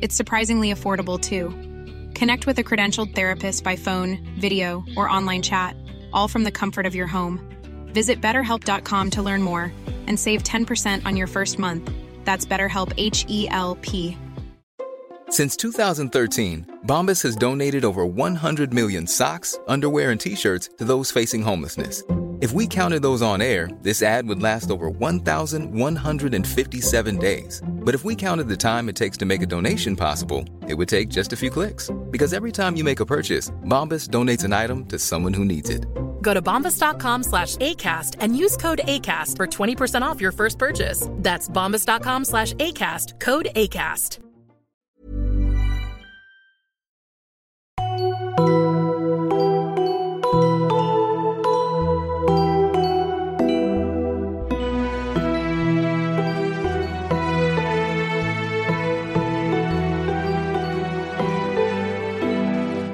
[0.00, 1.50] It's surprisingly affordable too.
[2.14, 5.76] Connect with a credentialed therapist by phone, video, or online chat,
[6.12, 7.40] all from the comfort of your home.
[7.92, 9.72] Visit betterhelp.com to learn more
[10.06, 11.90] and save 10% on your first month.
[12.24, 14.16] That's BetterHelp H E L P.
[15.28, 21.12] Since 2013, Bombas has donated over 100 million socks, underwear, and t shirts to those
[21.12, 22.02] facing homelessness.
[22.40, 27.62] If we counted those on air, this ad would last over 1,157 days.
[27.66, 30.88] But if we counted the time it takes to make a donation possible, it would
[30.88, 31.90] take just a few clicks.
[32.10, 35.68] Because every time you make a purchase, Bombas donates an item to someone who needs
[35.68, 35.84] it.
[36.22, 41.08] Go to bombas.com slash ACAST and use code ACAST for 20% off your first purchase.
[41.16, 44.29] That's bombas.com slash ACAST, code ACAST.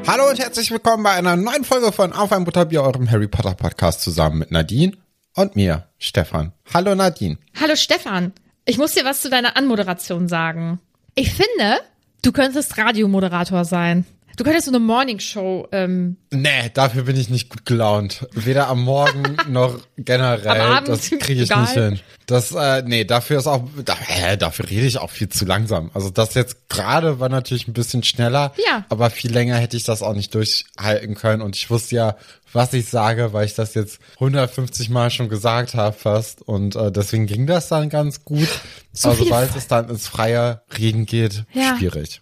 [0.07, 3.55] Hallo und herzlich willkommen bei einer neuen Folge von Auf ein Butterbier, eurem Harry Potter
[3.55, 4.93] Podcast zusammen mit Nadine
[5.35, 6.53] und mir, Stefan.
[6.73, 7.39] Hallo Nadine.
[7.61, 8.33] Hallo Stefan,
[8.65, 10.79] ich muss dir was zu deiner Anmoderation sagen.
[11.17, 11.81] Ich finde,
[12.23, 14.07] du könntest Radiomoderator sein.
[14.37, 18.27] Du könntest so eine Morningshow, ähm, Nee, dafür bin ich nicht gut gelaunt.
[18.33, 20.61] Weder am Morgen noch generell.
[20.61, 21.63] Am Abend, das kriege ich egal.
[21.63, 22.01] nicht hin.
[22.27, 25.91] Das, äh, nee, dafür ist auch, da, hä, dafür rede ich auch viel zu langsam.
[25.95, 28.53] Also das jetzt gerade war natürlich ein bisschen schneller.
[28.67, 28.85] Ja.
[28.91, 31.41] Aber viel länger hätte ich das auch nicht durchhalten können.
[31.41, 32.17] Und ich wusste ja,
[32.53, 36.43] was ich sage, weil ich das jetzt 150 Mal schon gesagt habe fast.
[36.43, 38.49] Und äh, deswegen ging das dann ganz gut.
[38.93, 41.77] So Aber viele sobald es dann ins freie Reden geht, Ja.
[41.79, 42.21] schwierig.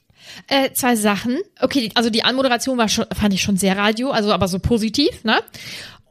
[0.48, 1.38] Äh, zwei Sachen.
[1.60, 5.24] Okay, also die Anmoderation war schon, fand ich schon sehr radio, also aber so positiv,
[5.24, 5.38] ne?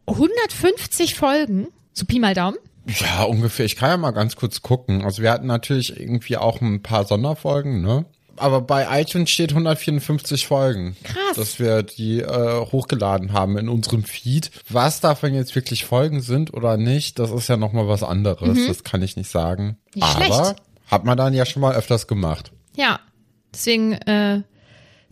[0.08, 2.58] 150 Folgen, so Pi mal Daumen.
[3.00, 3.66] Ja, ungefähr.
[3.66, 5.06] Ich kann ja mal ganz kurz gucken.
[5.06, 8.06] Also wir hatten natürlich irgendwie auch ein paar Sonderfolgen, ne?
[8.36, 10.98] Aber bei iTunes steht 154 Folgen.
[11.04, 11.36] Krass.
[11.36, 14.50] Dass wir die äh, hochgeladen haben in unserem Feed.
[14.70, 18.58] Was davon jetzt wirklich Folgen sind oder nicht, das ist ja nochmal was anderes.
[18.68, 19.78] Das kann ich nicht sagen.
[19.94, 20.02] Mhm.
[20.02, 20.56] Nicht Aber schlecht.
[20.88, 22.52] hat man dann ja schon mal öfters gemacht.
[22.76, 23.00] Ja,
[23.54, 24.42] deswegen äh,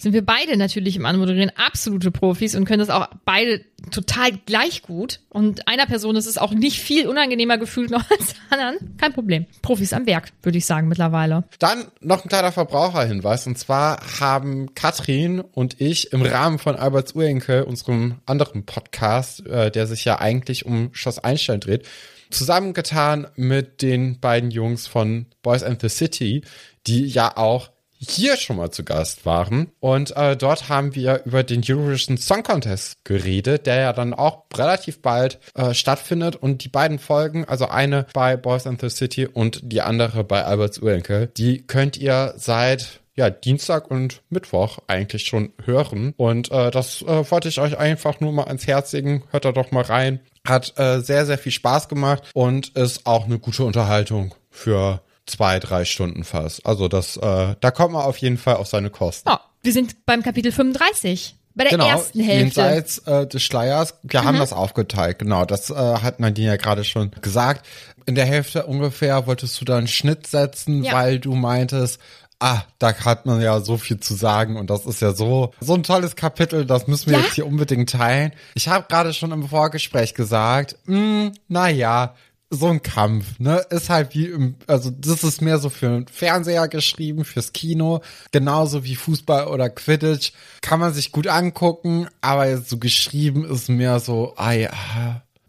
[0.02, 4.82] sind wir beide natürlich im Anmoderieren absolute Profis und können das auch beide total gleich
[4.82, 5.20] gut.
[5.30, 8.98] Und einer Person ist es auch nicht viel unangenehmer gefühlt noch als anderen.
[8.98, 9.46] Kein Problem.
[9.62, 11.44] Profis am Werk, würde ich sagen, mittlerweile.
[11.60, 13.46] Dann noch ein kleiner Verbraucherhinweis.
[13.46, 19.70] Und zwar haben Katrin und ich im Rahmen von Alberts Urenkel, unserem anderen Podcast, äh,
[19.70, 21.88] der sich ja eigentlich um Schloss Einstein dreht,
[22.32, 26.44] zusammengetan mit den beiden Jungs von Boys and the City,
[26.88, 27.71] die ja auch
[28.08, 29.72] hier schon mal zu Gast waren.
[29.80, 34.46] Und äh, dort haben wir über den Eurovision Song Contest geredet, der ja dann auch
[34.56, 36.36] relativ bald äh, stattfindet.
[36.36, 40.44] Und die beiden Folgen, also eine bei Boys and the City und die andere bei
[40.44, 46.14] Alberts Urenkel, die könnt ihr seit ja, Dienstag und Mittwoch eigentlich schon hören.
[46.18, 49.24] Und äh, das äh, wollte ich euch einfach nur mal ans Herz legen.
[49.32, 50.22] Hört da doch mal rein.
[50.48, 55.60] Hat äh, sehr, sehr viel Spaß gemacht und ist auch eine gute Unterhaltung für zwei,
[55.60, 56.66] drei Stunden fast.
[56.66, 59.30] Also das, äh, da kommt man auf jeden Fall auf seine Kosten.
[59.30, 61.36] Oh, wir sind beim Kapitel 35.
[61.54, 62.62] Bei der genau, ersten Hälfte.
[62.62, 62.68] Mhm.
[62.68, 63.96] jenseits äh, des Schleiers.
[64.04, 65.44] Wir haben das aufgeteilt, genau.
[65.44, 67.66] Das äh, hat Nadine ja gerade schon gesagt.
[68.06, 70.94] In der Hälfte ungefähr wolltest du da einen Schnitt setzen, Ja.
[70.94, 72.00] weil du meintest,
[72.40, 75.74] ah, da hat man ja so viel zu sagen und das ist ja so so
[75.76, 77.24] ein tolles Kapitel, das müssen wir Ja?
[77.26, 78.32] jetzt hier unbedingt teilen.
[78.56, 82.16] Ich habe gerade schon im Vorgespräch gesagt, mh, na ja,
[82.54, 86.08] so ein Kampf, ne, ist halt wie im, also das ist mehr so für den
[86.08, 88.02] Fernseher geschrieben, fürs Kino,
[88.32, 93.70] genauso wie Fußball oder Quidditch, kann man sich gut angucken, aber jetzt so geschrieben ist
[93.70, 94.70] mehr so, ah ja,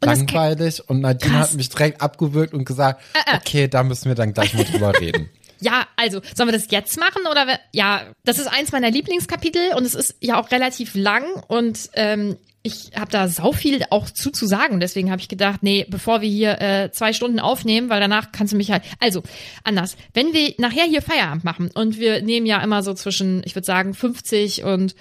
[0.00, 0.88] Und langweilig.
[0.88, 1.50] Und Nadine Krass.
[1.50, 3.02] hat mich direkt abgewürgt und gesagt,
[3.34, 5.28] okay, da müssen wir dann gleich mal drüber reden.
[5.62, 9.84] Ja, also, sollen wir das jetzt machen oder ja, das ist eins meiner Lieblingskapitel und
[9.84, 14.30] es ist ja auch relativ lang und ähm, ich habe da sau viel auch zu
[14.30, 14.78] zu sagen.
[14.78, 18.52] Deswegen habe ich gedacht, nee, bevor wir hier äh, zwei Stunden aufnehmen, weil danach kannst
[18.52, 18.84] du mich halt.
[19.00, 19.22] Also
[19.64, 19.96] anders.
[20.14, 23.66] Wenn wir nachher hier Feierabend machen und wir nehmen ja immer so zwischen, ich würde
[23.66, 24.94] sagen 50 und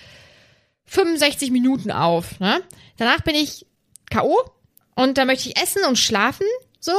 [0.85, 2.39] 65 Minuten auf.
[2.39, 2.61] Ne?
[2.97, 3.65] Danach bin ich
[4.11, 4.37] KO
[4.95, 6.47] und da möchte ich essen und schlafen
[6.79, 6.93] so.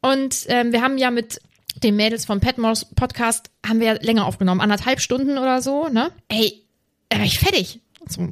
[0.00, 1.40] Und ähm, wir haben ja mit
[1.82, 5.88] den Mädels vom Petmos Podcast haben wir ja länger aufgenommen, anderthalb Stunden oder so.
[5.88, 6.10] Ne?
[6.28, 6.64] Ey,
[7.08, 7.80] da war ich fertig.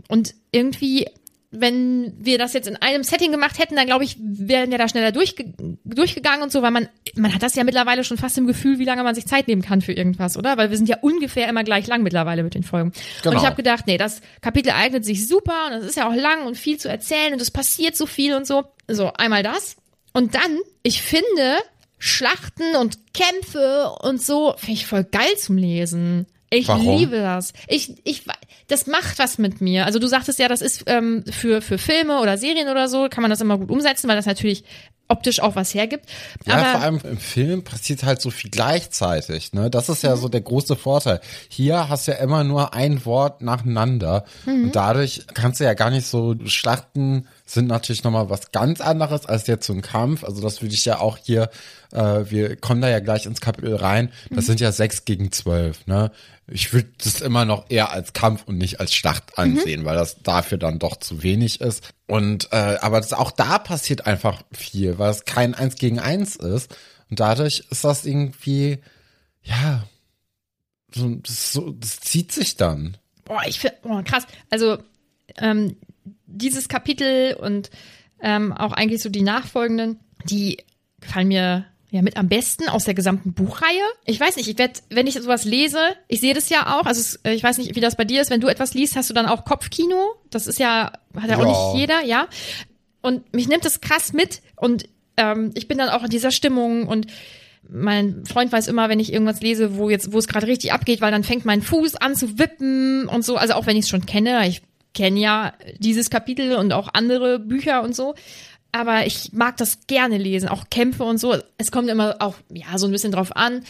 [0.09, 1.07] Und irgendwie
[1.61, 4.89] wenn wir das jetzt in einem Setting gemacht hätten, dann glaube ich, wären wir da
[4.89, 5.55] schneller durchge
[5.85, 8.85] durchgegangen und so, weil man, man hat das ja mittlerweile schon fast im Gefühl, wie
[8.85, 10.57] lange man sich Zeit nehmen kann für irgendwas, oder?
[10.57, 12.93] Weil wir sind ja ungefähr immer gleich lang mittlerweile mit den Folgen.
[13.23, 13.35] Genau.
[13.35, 16.15] Und ich habe gedacht, nee, das Kapitel eignet sich super und es ist ja auch
[16.15, 18.65] lang und viel zu erzählen und es passiert so viel und so.
[18.89, 19.77] So, einmal das.
[20.13, 21.59] Und dann, ich finde,
[22.07, 26.27] Schlachten und Kämpfe und so, finde ich voll geil zum Lesen.
[26.51, 26.99] Ich Warum?
[26.99, 27.55] liebe das.
[27.67, 28.25] Ich, ich,
[28.67, 29.87] das macht was mit mir.
[29.87, 33.23] Also du sagtest ja, das ist ähm, für, für Filme oder Serien oder so, kann
[33.23, 34.65] man das immer gut umsetzen, weil das natürlich
[35.09, 36.09] optisch auch was hergibt.
[36.47, 39.71] Ja, Aber vor allem im Film passiert halt so viel gleichzeitig, ne?
[39.71, 41.21] Das ist ja so der große Vorteil.
[41.49, 45.91] Hier hast du ja immer nur ein Wort nacheinander und dadurch kannst du ja gar
[45.91, 50.25] nicht so Schlachten sind natürlich nochmal was ganz anderes als jetzt so ein Kampf.
[50.25, 51.51] Also das würde ich ja auch hier,
[51.93, 54.11] äh, wir kommen da ja gleich ins Kapitel rein.
[54.31, 56.11] Das sind ja sechs gegen zwölf, ne?
[56.47, 60.23] Ich würde das immer noch eher als Kampf und nicht als Schlacht ansehen, weil das
[60.23, 61.95] dafür dann doch zu wenig ist.
[62.07, 66.37] Und äh, aber das, auch da passiert einfach viel, weil es kein Eins gegen Eins
[66.37, 66.77] ist.
[67.09, 68.79] Und dadurch ist das irgendwie,
[69.43, 69.85] ja,
[70.95, 72.97] so, das, so, das zieht sich dann.
[73.25, 74.27] boah, ich finde, boah, krass.
[74.51, 74.79] Also
[75.39, 75.77] ähm,
[76.27, 77.71] dieses Kapitel und
[78.21, 80.59] ähm, auch eigentlich so die nachfolgenden, die
[81.01, 83.83] gefallen mir ja mit am besten aus der gesamten Buchreihe.
[84.05, 87.01] Ich weiß nicht, ich werde, wenn ich sowas lese, ich sehe das ja auch, also
[87.01, 89.11] es, äh, ich weiß nicht, wie das bei dir ist, wenn du etwas liest, hast
[89.11, 90.15] du dann auch Kopfkino?
[90.31, 91.39] Das ist ja, hat ja, Ja.
[91.39, 92.29] auch nicht jeder, ja.
[93.01, 96.89] Und mich nimmt das krass mit und ähm, ich bin dann auch in dieser Stimmung
[96.89, 97.07] und
[97.69, 101.01] mein Freund weiß immer, wenn ich irgendwas lese, wo jetzt, wo es gerade richtig abgeht,
[101.01, 103.37] weil dann fängt mein Fuß an zu wippen und so.
[103.37, 104.63] Also auch wenn ich es schon kenne, ich
[104.95, 108.15] kenne ja dieses Kapitel und auch andere Bücher und so.
[108.75, 111.37] Aber ich mag das gerne lesen, auch Kämpfe und so.
[111.59, 113.63] Es kommt immer auch, ja, so ein bisschen drauf an.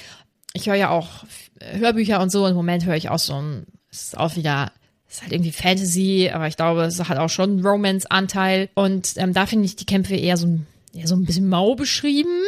[0.54, 1.24] Ich höre ja auch
[1.60, 2.46] äh, Hörbücher und so.
[2.46, 4.72] Im Moment höre ich auch so ein, es ist auch wieder,
[5.06, 8.70] es ist halt irgendwie Fantasy, aber ich glaube, es hat auch schon einen Romance-Anteil.
[8.72, 11.74] Und ähm, da finde ich die Kämpfe eher so ein, eher so ein bisschen mau
[11.74, 12.40] beschrieben.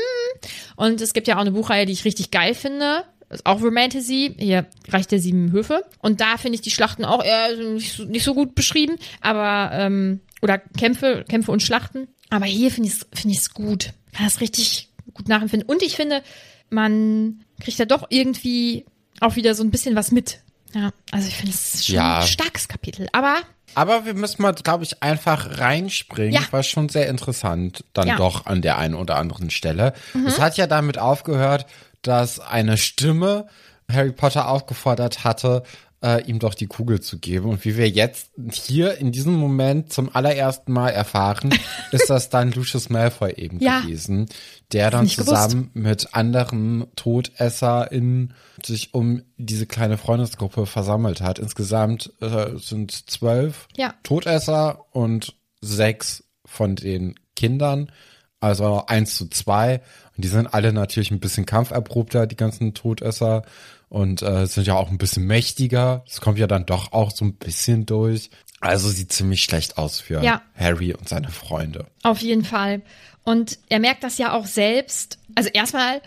[0.77, 3.05] Und es gibt ja auch eine Buchreihe, die ich richtig geil finde.
[3.29, 5.85] Ist auch Romantasy, hier Reich der sieben Höfe.
[6.01, 9.73] Und da finde ich die Schlachten auch eher nicht so, nicht so gut beschrieben, aber,
[9.75, 12.09] ähm, oder Kämpfe, Kämpfe und Schlachten.
[12.31, 13.93] Aber hier finde ich es finde ich's gut.
[14.13, 15.69] Kann das richtig gut nachempfinden.
[15.69, 16.23] Und ich finde,
[16.71, 18.85] man kriegt ja doch irgendwie
[19.21, 20.41] auch wieder so ein bisschen was mit.
[20.75, 22.19] Ja, also ich finde es schon Ja.
[22.21, 23.09] ein starkes Kapitel.
[23.13, 23.37] Aber
[23.75, 26.41] Aber wir müssen mal, glaube ich, einfach reinspringen, Ja.
[26.51, 28.15] war schon sehr interessant dann Ja.
[28.15, 28.19] Mhm.
[28.19, 29.93] doch an der einen oder anderen Stelle.
[30.27, 31.67] Es hat ja damit aufgehört,
[32.03, 33.49] dass eine Stimme
[33.91, 35.63] Harry Potter aufgefordert hatte,
[36.03, 37.49] äh, ihm doch die Kugel zu geben.
[37.49, 41.55] Und wie wir jetzt hier in diesem Moment zum allerersten Mal erfahren,
[41.93, 43.81] ist das dann Lucius Malfoy eben Ja.
[43.81, 44.27] gewesen,
[44.73, 45.31] der dann nicht gewusst.
[45.51, 48.35] zusammen mit anderen TodesserInnen
[48.65, 51.39] sich um diese kleine Freundesgruppe versammelt hat.
[51.39, 53.95] Insgesamt äh, sind zwölf Ja.
[54.03, 57.91] Todesser und sechs von den Kindern,
[58.41, 59.81] also eins zu zwei.
[60.17, 63.43] Und die sind alle natürlich ein bisschen kampferprobter, die ganzen Todesser.
[63.89, 66.03] Und äh, sind ja auch ein bisschen mächtiger.
[66.07, 68.31] Das kommt ja dann doch auch so ein bisschen durch.
[68.61, 70.43] Also sieht ziemlich schlecht aus für Ja.
[70.57, 71.87] Harry und seine Freunde.
[72.03, 72.83] Auf jeden Fall.
[73.23, 75.19] Und er merkt das ja auch selbst.
[75.35, 76.01] Also erstmal,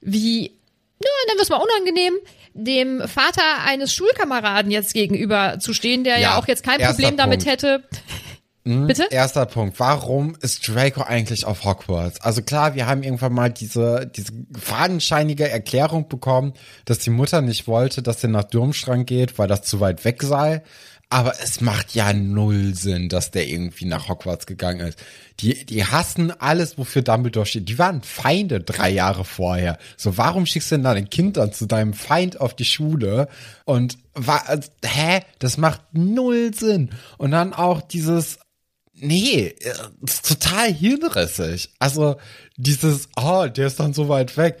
[0.00, 2.14] wie, ja, nennen wir es mal unangenehm,
[2.54, 7.16] dem Vater eines Schulkameraden jetzt gegenüber zu stehen, der ja, Ja, auch jetzt kein Problem
[7.16, 7.88] damit Punkt.
[8.64, 8.86] Hätte.
[8.86, 9.06] Bitte?
[9.10, 9.78] Erster Punkt.
[9.78, 12.20] Warum ist Draco eigentlich auf Hogwarts?
[12.20, 16.54] Also klar, wir haben irgendwann mal diese, diese fadenscheinige Erklärung bekommen,
[16.84, 20.22] dass die Mutter nicht wollte, dass er nach Durmstrang geht, weil das zu weit weg
[20.22, 20.62] sei.
[21.10, 24.98] Aber es macht ja null Sinn, dass der irgendwie nach Hogwarts gegangen ist.
[25.40, 27.68] Die, die hassen alles, wofür Dumbledore steht.
[27.68, 29.78] Die waren Feinde drei Jahre vorher.
[29.96, 33.28] So, warum schickst du denn dein Kind dann zu deinem Feind auf die Schule?
[33.64, 35.20] Und war, also, hä?
[35.38, 36.90] Das macht null Sinn.
[37.18, 38.38] Und dann auch dieses,
[38.96, 39.74] Nee, äh,
[40.22, 41.70] total hirnrissig.
[41.78, 42.16] Also
[42.56, 44.60] dieses, oh, der ist dann so weit weg.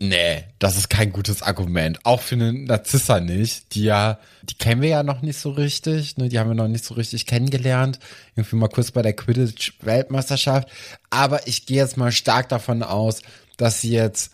[0.00, 1.98] Nee, das ist kein gutes Argument.
[2.04, 3.74] Auch für eine Narzissa nicht.
[3.74, 6.16] Die ja, die kennen wir ja noch nicht so richtig.
[6.16, 6.28] Ne?
[6.28, 7.98] Die haben wir noch nicht so richtig kennengelernt.
[8.36, 10.68] Irgendwie mal kurz bei der Quidditch-Weltmeisterschaft.
[11.10, 13.22] Aber ich gehe jetzt mal stark davon aus,
[13.56, 14.32] dass sie jetzt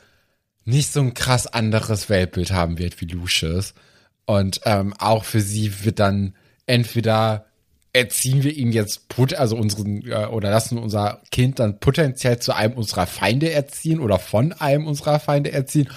[0.67, 3.73] nicht so ein krass anderes Weltbild haben wird wie Lucius.
[4.26, 6.35] Und ähm, auch für sie wird dann
[6.67, 7.47] entweder
[7.95, 12.55] erziehen wir ihn jetzt put also unseren äh, oder lassen unser Kind dann potenziell zu
[12.55, 15.89] einem unserer Feinde erziehen oder von einem unserer Feinde erziehen.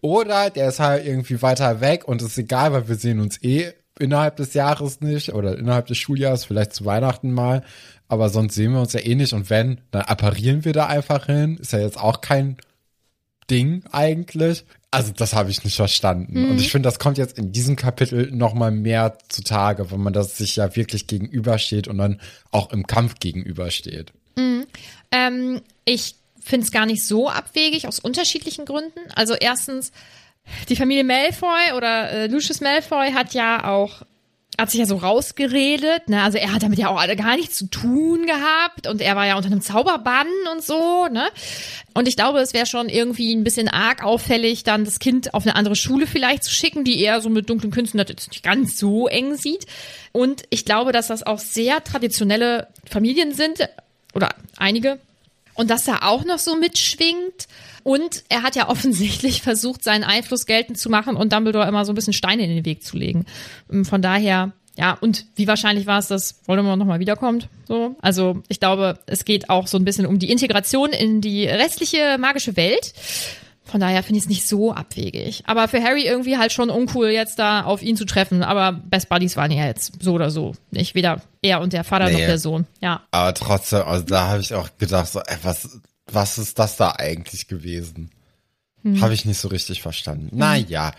[0.00, 3.72] Oder der ist halt irgendwie weiter weg und ist egal, weil wir sehen uns eh
[3.98, 7.64] innerhalb des Jahres nicht oder innerhalb des Schuljahres, vielleicht zu Weihnachten mal,
[8.06, 11.26] aber sonst sehen wir uns ja eh nicht und wenn, dann apparieren wir da einfach
[11.26, 12.58] hin, ist ja jetzt auch kein
[13.50, 14.64] Ding eigentlich.
[14.90, 16.44] Also das habe ich nicht verstanden.
[16.44, 16.50] Mhm.
[16.50, 20.12] Und ich finde, das kommt jetzt in diesem Kapitel noch mal mehr zutage, wenn man
[20.12, 24.12] das sich ja wirklich gegenübersteht und dann auch im Kampf gegenübersteht.
[25.10, 29.00] Ähm, ich finde es gar nicht so abwegig aus unterschiedlichen Gründen.
[29.14, 29.92] Also erstens,
[30.68, 34.02] die Familie Malfoy oder äh, Lucius Malfoy hat ja auch
[34.58, 36.22] hat sich ja so rausgeredet, ne?
[36.22, 39.24] Also er hat damit ja auch alle gar nichts zu tun gehabt und er war
[39.24, 41.28] ja unter einem Zauberbann und so, ne?
[41.94, 45.44] Und ich glaube, es wäre schon irgendwie ein bisschen arg auffällig, dann das Kind auf
[45.44, 48.42] eine andere Schule vielleicht zu schicken, die eher so mit dunklen Künsten das jetzt nicht
[48.42, 49.66] ganz so eng sieht.
[50.10, 53.68] Und ich glaube, dass das auch sehr traditionelle Familien sind
[54.12, 54.98] oder einige
[55.58, 57.48] und dass er auch noch so mitschwingt.
[57.82, 61.92] Und er hat ja offensichtlich versucht, seinen Einfluss geltend zu machen und Dumbledore immer so
[61.92, 63.26] ein bisschen Steine in den Weg zu legen.
[63.70, 67.48] Ähm, Von daher, ja, und wie wahrscheinlich war es, dass Voldemort nochmal wiederkommt?
[67.66, 71.46] So, also ich glaube, es geht auch so ein bisschen um die Integration in die
[71.46, 72.92] restliche magische Welt.
[73.70, 75.42] Von daher finde ich es nicht so abwegig.
[75.46, 78.42] Aber für Harry irgendwie halt schon uncool, jetzt da auf ihn zu treffen.
[78.42, 80.54] Aber Best Buddies waren ja jetzt so oder so.
[80.70, 82.26] Nicht weder er und der Vater noch Nee.
[82.26, 82.66] der Sohn.
[82.80, 83.02] Ja.
[83.10, 86.92] Aber trotzdem, also da habe ich auch gedacht, so, ey, was, was ist das da
[86.96, 88.10] eigentlich gewesen?
[89.00, 90.36] Habe ich nicht so richtig verstanden.
[90.36, 90.92] Naja,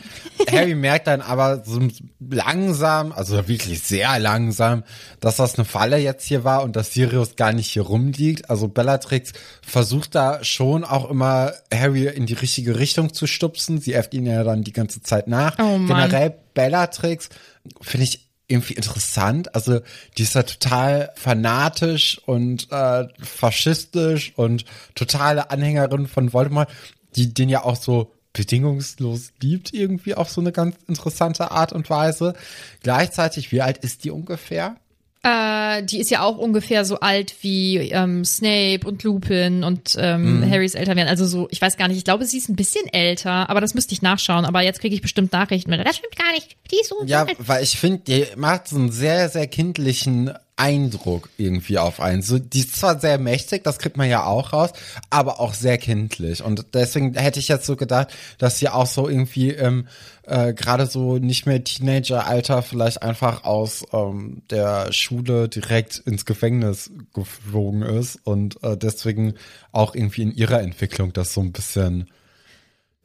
[0.52, 1.80] Harry merkt dann aber so
[2.20, 4.84] langsam, also wirklich sehr langsam,
[5.22, 8.50] dass das eine Falle jetzt hier war und dass Sirius gar nicht hier rumliegt.
[8.50, 9.32] Also Bellatrix
[9.66, 13.80] versucht da schon auch immer Harry in die richtige Richtung zu stupsen.
[13.80, 15.58] Sie äfft ihn ja dann die ganze Zeit nach.
[15.58, 15.80] Oh.
[15.80, 17.30] Generell Bellatrix
[17.82, 19.56] finde ich irgendwie interessant.
[19.56, 19.80] Also
[20.18, 26.70] die ist ja total fanatisch und äh, faschistisch und totale Anhängerin von Voldemort,
[27.16, 31.90] die den ja auch so bedingungslos liebt irgendwie auf so eine ganz interessante Art und
[31.90, 32.34] Weise.
[32.84, 34.76] Gleichzeitig, wie alt ist die ungefähr?
[35.22, 40.40] Äh, die ist ja auch ungefähr so alt wie ähm, Snape und Lupin und ähm,
[40.40, 40.50] Mhm.
[40.50, 41.10] Harrys Eltern werden.
[41.10, 43.74] Also so, ich weiß gar nicht, ich glaube, sie ist ein bisschen älter, aber das
[43.74, 44.46] müsste ich nachschauen.
[44.46, 45.70] Aber jetzt kriege ich bestimmt Nachrichten.
[45.72, 46.56] mit, Das stimmt gar nicht.
[46.72, 47.36] Die ist so Ja, alt.
[47.40, 52.22] weil ich finde, die macht so einen sehr, sehr kindlichen Eindruck irgendwie auf einen.
[52.22, 54.72] So, die ist zwar sehr mächtig, das kriegt man ja auch raus,
[55.10, 56.44] aber auch sehr kindlich.
[56.44, 59.88] Und deswegen hätte ich jetzt so gedacht, dass sie auch so irgendwie ähm,
[60.24, 66.92] äh, gerade so nicht mehr Teenager-Alter vielleicht einfach aus ähm, der Schule direkt ins Gefängnis
[67.14, 69.36] geflogen ist und äh, deswegen
[69.72, 72.10] auch irgendwie in ihrer Entwicklung das so ein bisschen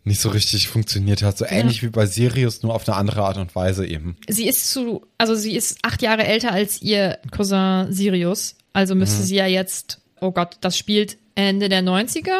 [0.04, 1.38] nicht so richtig funktioniert hat.
[1.38, 4.16] So ähnlich wie bei Sirius, nur auf eine andere Art und Weise eben.
[4.28, 8.54] Sie ist zu, also sie ist acht Jahre älter als ihr Cousin Sirius.
[8.74, 9.26] Also müsste Mhm.
[9.26, 12.30] sie ja jetzt, oh Gott, das spielt Ende der 90er.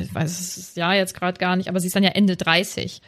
[0.00, 3.00] Ich weiß es ja jetzt gerade gar nicht, aber sie ist dann ja Ende 30.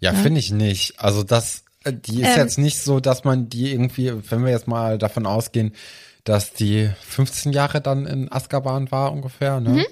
[0.00, 0.94] Ja, finde ich nicht.
[0.98, 2.38] Also das, äh, die ist Ähm.
[2.38, 5.72] jetzt nicht so, dass man die irgendwie, wenn wir jetzt mal davon ausgehen,
[6.24, 9.70] dass die 15 Jahre dann in Azkaban war ungefähr, ne?
[9.70, 9.84] Mhm.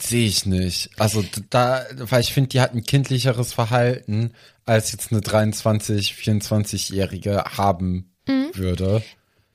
[0.00, 0.90] Sehe ich nicht.
[0.98, 4.32] Also da, weil ich finde, die hat ein kindlicheres Verhalten,
[4.66, 8.50] als jetzt eine 23, 24-Jährige haben Mhm.
[8.54, 9.02] würde.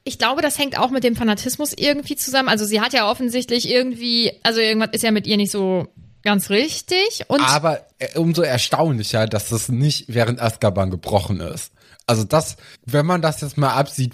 [0.03, 2.49] Ich glaube, das hängt auch mit dem Fanatismus irgendwie zusammen.
[2.49, 5.87] Also sie hat ja offensichtlich irgendwie, also irgendwas ist ja mit ihr nicht so
[6.21, 7.23] ganz richtig.
[7.27, 11.71] Und Aber äh, umso erstaunlicher, dass das nicht während Azkaban gebrochen ist.
[12.07, 14.13] Also das, wenn man das jetzt mal absieht,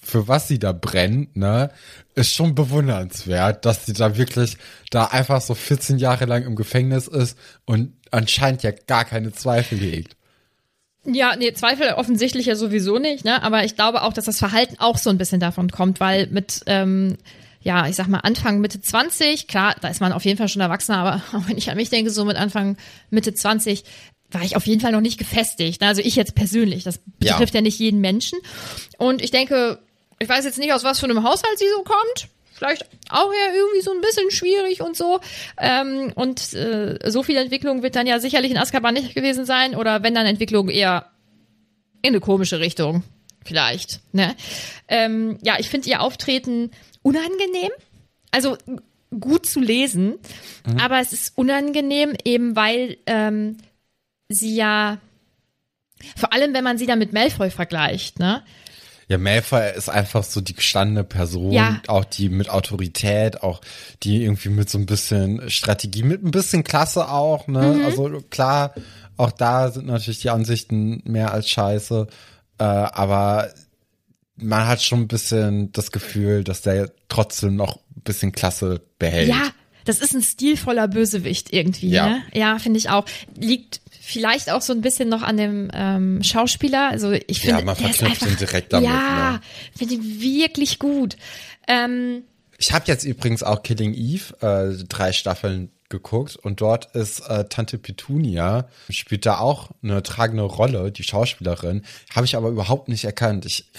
[0.00, 1.70] für was sie da brennt, ne,
[2.14, 4.56] ist schon bewundernswert, dass sie da wirklich
[4.90, 9.78] da einfach so 14 Jahre lang im Gefängnis ist und anscheinend ja gar keine Zweifel
[9.78, 10.16] hegt.
[11.04, 13.42] Ja, nee, Zweifel offensichtlich ja sowieso nicht, ne?
[13.42, 16.62] Aber ich glaube auch, dass das Verhalten auch so ein bisschen davon kommt, weil mit,
[16.66, 17.16] ähm,
[17.60, 20.60] ja, ich sag mal, Anfang, Mitte 20, klar, da ist man auf jeden Fall schon
[20.60, 22.76] erwachsen, aber auch wenn ich an mich denke, so mit Anfang,
[23.10, 23.84] Mitte 20,
[24.30, 25.82] war ich auf jeden Fall noch nicht gefestigt.
[25.82, 27.32] Also ich jetzt persönlich, das Ja.
[27.32, 28.38] betrifft ja nicht jeden Menschen.
[28.98, 29.78] Und ich denke,
[30.18, 32.28] ich weiß jetzt nicht, aus was für einem Haushalt sie so kommt.
[32.52, 35.20] Vielleicht auch ja irgendwie so ein bisschen schwierig und so.
[35.58, 39.76] Ähm, und äh, so viel Entwicklung wird dann ja sicherlich in Azkaban nicht gewesen sein.
[39.76, 41.06] Oder wenn dann Entwicklung eher
[42.02, 43.04] in eine komische Richtung.
[43.44, 44.00] Vielleicht.
[44.12, 44.34] Ne?
[44.88, 46.70] Ähm, ja, ich finde ihr Auftreten
[47.02, 47.70] unangenehm.
[48.32, 48.58] Also
[49.18, 50.16] gut zu lesen,
[50.78, 53.56] aber es ist unangenehm, eben weil ähm,
[54.28, 54.98] sie ja,
[56.16, 58.42] vor allem wenn man sie dann mit Malfoy vergleicht, ne?
[59.08, 61.80] Ja, Malfoy ist einfach so die gestandene Person, Ja.
[61.86, 63.62] auch die mit Autorität, auch
[64.02, 67.74] die irgendwie mit so ein bisschen Strategie, mit ein bisschen Klasse auch, ne?
[67.78, 67.84] Mhm.
[67.86, 68.74] Also klar,
[69.16, 72.06] auch da sind natürlich die Ansichten mehr als scheiße,
[72.58, 73.48] äh, aber
[74.36, 79.28] man hat schon ein bisschen das Gefühl, dass der trotzdem noch ein bisschen Klasse behält.
[79.30, 79.50] Ja,
[79.88, 81.88] das ist ein stilvoller Bösewicht irgendwie.
[81.90, 82.08] Ja.
[82.08, 82.22] Ne?
[82.34, 83.04] Ja, finde ich auch.
[83.36, 86.88] Liegt vielleicht auch so ein bisschen noch an dem ähm, Schauspieler.
[86.88, 89.40] Also ich Ja, finde, man der ist verknüpft ihn direkt damit, Ja, ne?
[89.76, 91.16] finde ihn wirklich gut.
[91.66, 92.22] Ähm,
[92.58, 97.44] Ich habe jetzt übrigens auch Killing Eve äh, drei Staffeln geguckt und dort ist äh,
[97.48, 101.82] Tante Petunia spielt da auch eine tragende Rolle, die Schauspielerin.
[102.14, 103.46] Habe ich aber überhaupt nicht erkannt.
[103.46, 103.70] Ich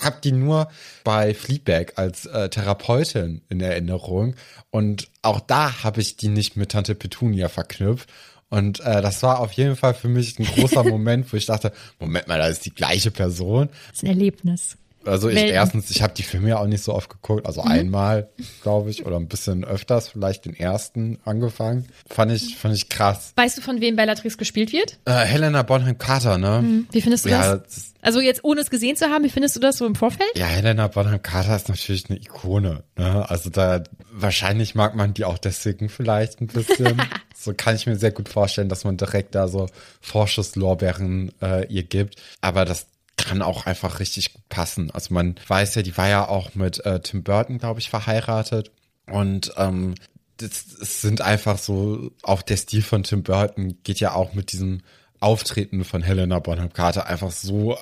[0.00, 0.68] habe die nur
[1.04, 4.34] bei Fleabag als äh, Therapeutin in Erinnerung
[4.70, 8.08] und auch da habe ich die nicht mit Tante Petunia verknüpft.
[8.48, 11.72] Und äh, das war auf jeden Fall für mich ein großer Moment, wo ich dachte,
[11.98, 13.70] Moment mal, das ist die gleiche Person.
[13.88, 14.76] das ist ein Erlebnis.
[15.06, 15.54] Also ich Welten.
[15.54, 18.28] erstens, ich habe die Filme ja auch nicht so oft geguckt, also einmal,
[18.62, 21.86] glaube ich, oder ein bisschen öfters, vielleicht den ersten angefangen.
[22.08, 23.32] Fand ich, fand ich krass.
[23.36, 24.98] Weißt du, von wem Bellatrix gespielt wird?
[25.04, 26.84] Äh, Helena Bonham Carter, ne?
[26.92, 27.62] Wie findest du Ja, das?
[27.74, 30.30] das- Also jetzt ohne es gesehen zu haben, wie findest du das so im Vorfeld?
[30.34, 32.82] Ja, Helena Bonham Carter ist natürlich eine Ikone.
[32.96, 33.28] Ne?
[33.30, 33.82] Also da
[34.12, 37.00] wahrscheinlich mag man die auch deswegen vielleicht ein bisschen.
[37.36, 39.68] so kann ich mir sehr gut vorstellen, dass man direkt da so
[40.00, 42.16] Vorschusslorbeeren äh, ihr gibt.
[42.40, 44.90] Aber das kann auch einfach richtig gut passen.
[44.90, 48.70] Also man weiß ja, die war ja auch mit äh, Tim Burton, glaube ich, verheiratet.
[49.06, 49.94] Und ähm,
[50.38, 54.52] das, das sind einfach so, auch der Stil von Tim Burton geht ja auch mit
[54.52, 54.80] diesem
[55.20, 57.78] Auftreten von Helena Bonham Carter einfach so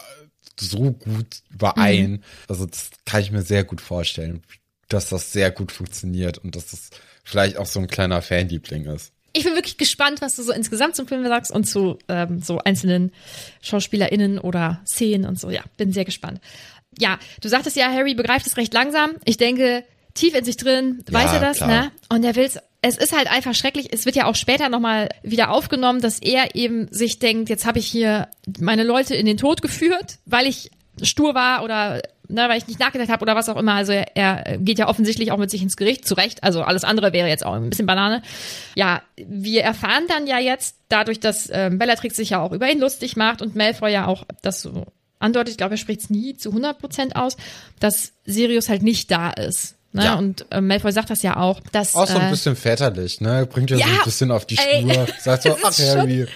[0.60, 2.22] so gut überein.
[2.48, 4.42] Also das kann ich mir sehr gut vorstellen,
[4.88, 6.90] dass das sehr gut funktioniert und dass das
[7.24, 9.12] vielleicht auch so ein kleiner Fanliebling ist.
[9.32, 12.58] Ich bin wirklich gespannt, was du so insgesamt zum Film sagst und zu ähm, so
[12.58, 13.12] einzelnen
[13.62, 15.50] SchauspielerInnen oder Szenen und so.
[15.50, 16.40] Ja, bin sehr gespannt.
[16.98, 19.12] Ja, du sagtest ja, Harry begreift es recht langsam.
[19.24, 19.84] Ich denke,
[20.14, 21.68] tief in sich drin weiß Ja, er das, klar.
[21.68, 21.92] ne?
[22.08, 22.58] Und er will's.
[22.82, 23.92] Es ist halt einfach schrecklich.
[23.92, 27.78] Es wird ja auch später nochmal wieder aufgenommen, dass er eben sich denkt, jetzt habe
[27.78, 30.70] ich hier meine Leute in den Tod geführt, weil ich
[31.04, 33.74] stur war oder ne, weil ich nicht nachgedacht habe oder was auch immer.
[33.74, 36.42] Also er, er geht ja offensichtlich auch mit sich ins Gericht, zu Recht.
[36.44, 38.22] Also alles andere wäre jetzt auch ein bisschen Banane.
[38.74, 42.80] Ja, wir erfahren dann ja jetzt, dadurch, dass ähm, Bellatrix sich ja auch über ihn
[42.80, 44.86] lustig macht und Malfoy ja auch das so
[45.18, 47.36] andeutet, ich glaube, er spricht es nie zu 100 Prozent aus,
[47.78, 49.76] dass Sirius halt nicht da ist.
[49.92, 50.04] Ne?
[50.04, 50.14] Ja.
[50.14, 53.44] Und äh, Malfoy sagt das ja auch, dass Auch so ein äh, bisschen väterlich, ne?
[53.50, 55.06] Bringt ja, so ein bisschen auf die Spur.
[55.18, 56.26] Sagt so, ach ist schon- Harry,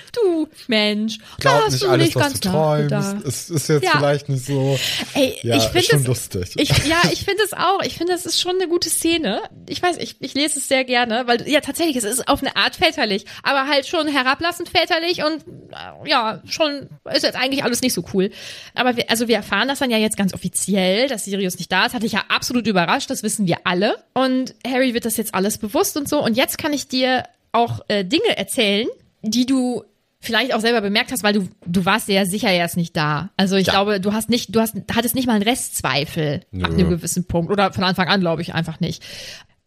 [0.44, 3.26] du Mensch, da glaub hast nicht du alles, nicht ganz du träumst.
[3.26, 3.90] Es ist jetzt Ja.
[3.98, 4.78] vielleicht nicht so.
[5.14, 6.52] Ey, Ja, ich ist finde schon es lustig.
[6.56, 7.80] Ich, ja, ich finde es auch.
[7.82, 9.42] Ich finde, es ist schon eine gute Szene.
[9.68, 12.56] Ich weiß, ich, ich lese es sehr gerne, weil ja tatsächlich, es ist auf eine
[12.56, 17.80] Art väterlich, aber halt schon herablassend väterlich und äh, ja, schon ist jetzt eigentlich alles
[17.82, 18.30] nicht so cool.
[18.74, 21.86] Aber wir, also wir erfahren das dann ja jetzt ganz offiziell, dass Sirius nicht da
[21.86, 21.94] ist.
[21.94, 23.96] Hat dich ja absolut überrascht, das wissen wir alle.
[24.14, 26.22] Und Harry wird das jetzt alles bewusst und so.
[26.22, 28.88] Und jetzt kann ich dir auch äh, Dinge erzählen,
[29.22, 29.84] die du
[30.24, 33.30] vielleicht auch selber bemerkt hast, weil du du warst ja sicher erst nicht da.
[33.36, 33.72] Also ich Ja.
[33.74, 36.64] glaube, du hast nicht, du hast hattest nicht mal einen Restzweifel ab Nö.
[36.66, 39.02] einem gewissen Punkt oder von Anfang an glaube ich einfach nicht.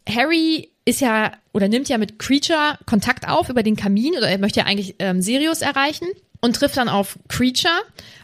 [0.08, 4.38] Harry ist ja oder nimmt ja mit Creature Kontakt auf über den Kamin oder er
[4.38, 6.08] möchte ja eigentlich ähm, Sirius erreichen
[6.42, 7.74] und trifft dann auf Creature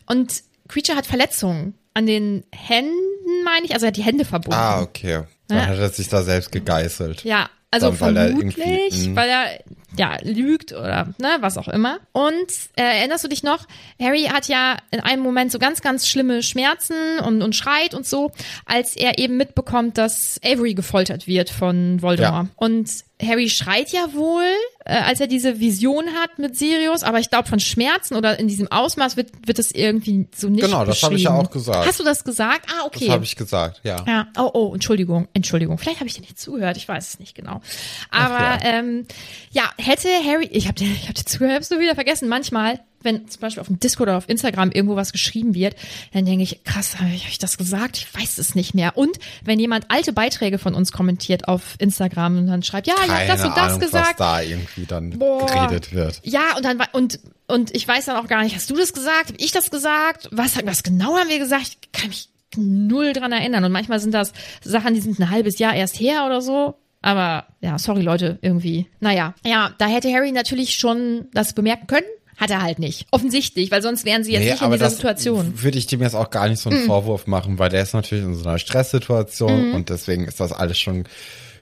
[0.05, 2.91] und Creature hat Verletzungen an den Händen,
[3.43, 4.59] meine ich, also er hat die Hände verbunden.
[4.59, 5.23] Ah, okay.
[5.47, 5.65] Dann Ja.
[5.67, 7.23] hat er sich da selbst gegeißelt.
[7.23, 9.15] Ja, also Dann, weil er vermutlich, irgendwie, mh.
[9.15, 9.59] weil er
[9.97, 11.99] ja lügt oder ne, was auch immer.
[12.11, 13.67] Und äh, erinnerst du dich noch?
[13.99, 18.05] Harry hat ja in einem Moment so ganz, ganz schlimme Schmerzen und, und schreit und
[18.05, 18.31] so,
[18.65, 22.47] als er eben mitbekommt, dass Avery gefoltert wird von Voldemort.
[22.47, 22.49] Ja.
[22.55, 22.89] Und
[23.25, 24.45] Harry schreit ja wohl,
[24.85, 28.47] äh, als er diese Vision hat mit Sirius, aber ich glaube von Schmerzen oder in
[28.47, 31.87] diesem Ausmaß wird wird es irgendwie so nicht Genau, das habe ich ja auch gesagt.
[31.87, 32.69] Hast du das gesagt?
[32.69, 33.05] Ah, okay.
[33.05, 34.03] Das habe ich gesagt, ja.
[34.07, 35.77] Ja, oh, oh, Entschuldigung, Entschuldigung.
[35.77, 37.61] Vielleicht habe ich dir nicht zugehört, ich weiß es nicht genau.
[38.11, 39.05] Aber Ach ja, ähm,
[39.51, 42.27] ja hätte Harry, ich habe dir, ich hab dir zugehört, hab's nur wieder vergessen.
[42.27, 45.75] Manchmal, wenn zum Beispiel auf dem Discord oder auf Instagram irgendwo was geschrieben wird,
[46.13, 47.97] dann denke ich, krass, habe ich, ich das gesagt?
[47.97, 48.97] Ich weiß es nicht mehr.
[48.97, 53.09] Und wenn jemand alte Beiträge von uns kommentiert auf Instagram und dann schreibt, ja, ich
[53.09, 54.09] habe Keine das und das Ahnung, gesagt.
[54.09, 55.45] was da irgendwie dann Boah.
[55.45, 56.21] geredet wird.
[56.23, 59.29] Ja, und dann und und ich weiß dann auch gar nicht, hast du das gesagt?
[59.29, 60.29] Hab ich das gesagt?
[60.31, 61.67] Was was genau haben wir gesagt?
[61.67, 64.31] Ich kann mich null dran erinnern und manchmal sind das
[64.63, 66.75] Sachen, die sind ein halbes Jahr erst her oder so.
[67.01, 68.87] Aber ja, sorry Leute, irgendwie.
[69.01, 72.05] Naja, ja, da hätte Harry natürlich schon das bemerken können.
[72.37, 73.07] Hat er halt nicht.
[73.11, 75.53] Offensichtlich, weil sonst wären sie jetzt nicht in dieser Situation.
[75.61, 78.23] Würde ich dem jetzt auch gar nicht so einen Vorwurf machen, weil der ist natürlich
[78.23, 81.05] in so einer Stresssituation und deswegen ist das alles schon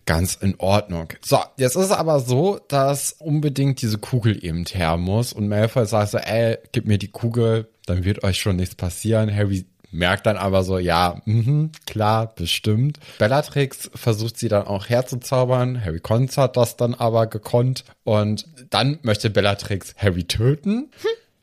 [0.05, 1.09] ganz in Ordnung.
[1.23, 5.85] So, jetzt ist es aber so, dass unbedingt diese Kugel eben her muss und Malfoy
[5.85, 9.33] sagt so, ey, gib mir die Kugel, dann wird euch schon nichts passieren.
[9.33, 12.99] Harry merkt dann aber so, ja, mhm, klar, bestimmt.
[13.19, 15.83] Bellatrix versucht sie dann auch herzuzaubern.
[15.83, 17.83] Harry Cons hat das dann aber gekonnt.
[18.03, 20.91] Und dann möchte Bellatrix Harry töten.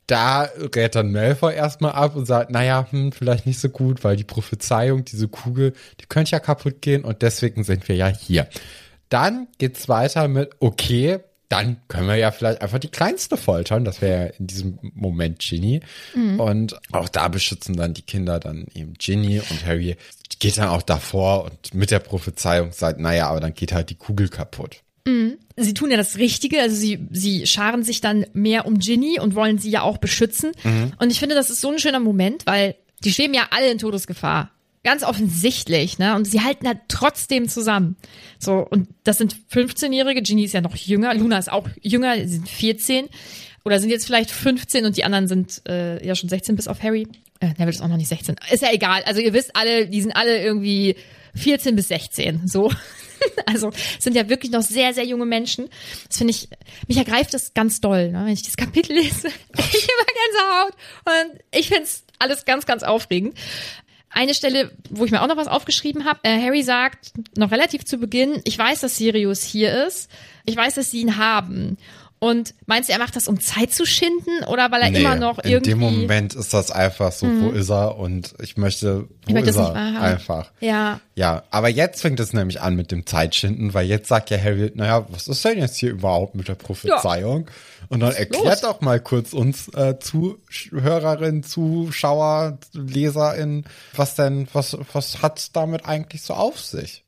[0.06, 4.16] Da rät dann Malfoy erstmal ab und sagt, naja, hm, vielleicht nicht so gut, weil
[4.16, 8.48] die Prophezeiung, diese Kugel, die könnte ja kaputt gehen und deswegen sind wir ja hier.
[9.10, 13.84] Dann geht's weiter mit, okay, dann können wir ja vielleicht einfach die Kleinste foltern.
[13.84, 15.80] Das wäre ja in diesem Moment Ginny.
[16.38, 19.96] Und auch da beschützen dann die Kinder dann eben Ginny und Harry
[20.38, 23.96] geht dann auch davor und mit der Prophezeiung sagt, naja, aber dann geht halt die
[23.96, 24.82] Kugel kaputt.
[25.56, 29.34] sie tun ja das Richtige, also sie, sie scharen sich dann mehr um Ginny und
[29.34, 30.52] wollen sie ja auch beschützen.
[30.98, 33.78] Und ich finde, das ist so ein schöner Moment, weil die schweben ja alle in
[33.78, 34.50] Todesgefahr.
[34.84, 36.14] Ganz offensichtlich, ne?
[36.14, 37.96] Und sie halten halt trotzdem zusammen.
[38.38, 42.36] So, und das sind 15-Jährige, Ginny ist ja noch jünger, Luna ist auch jünger, sie
[42.36, 43.08] sind 14
[43.64, 46.82] oder sind jetzt vielleicht 15 und die anderen sind äh, ja schon 16 bis auf
[46.82, 47.08] Harry.
[47.40, 48.36] Äh, Neville ist auch noch nicht 16.
[48.50, 49.02] Ist ja egal.
[49.04, 50.96] Also ihr wisst alle, die sind alle irgendwie
[51.34, 52.46] 14 bis 16.
[52.46, 52.72] So.
[53.46, 55.68] Also sind ja wirklich noch sehr, sehr junge Menschen.
[56.06, 56.48] Das finde ich,
[56.86, 58.24] mich ergreift das ganz doll, ne?
[58.24, 59.28] wenn ich das Kapitel lese.
[59.56, 60.72] Ich immer Gänsehaut.
[61.04, 63.36] Und ich finde es alles ganz, ganz aufregend.
[64.18, 66.18] Eine Stelle, wo ich mir auch noch was aufgeschrieben habe.
[66.24, 70.10] Äh, Harry sagt noch relativ zu Beginn, ich weiß, dass Sirius hier ist.
[70.44, 71.78] Ich weiß, dass sie ihn haben.
[72.18, 75.38] Und meinst du, er macht das, um Zeit zu schinden oder weil er immer noch
[75.38, 75.70] in irgendwie...
[75.70, 77.96] dem Moment ist das einfach so, wo ist er?
[77.96, 79.72] Und ich möchte, wo Ich möchte ist er?
[79.76, 80.50] Einfach.
[80.58, 84.38] Ja, Ja, aber jetzt fängt es nämlich an mit dem Zeitschinden, weil jetzt sagt ja
[84.38, 87.48] Harry, naja, was ist denn jetzt hier überhaupt mit der Prophezeiung?
[87.88, 95.22] Und dann erklärt doch mal kurz uns äh, Zuhörerinnen, Zuschauer, Leserin, was denn, was, was
[95.22, 97.04] hat's damit eigentlich so auf sich?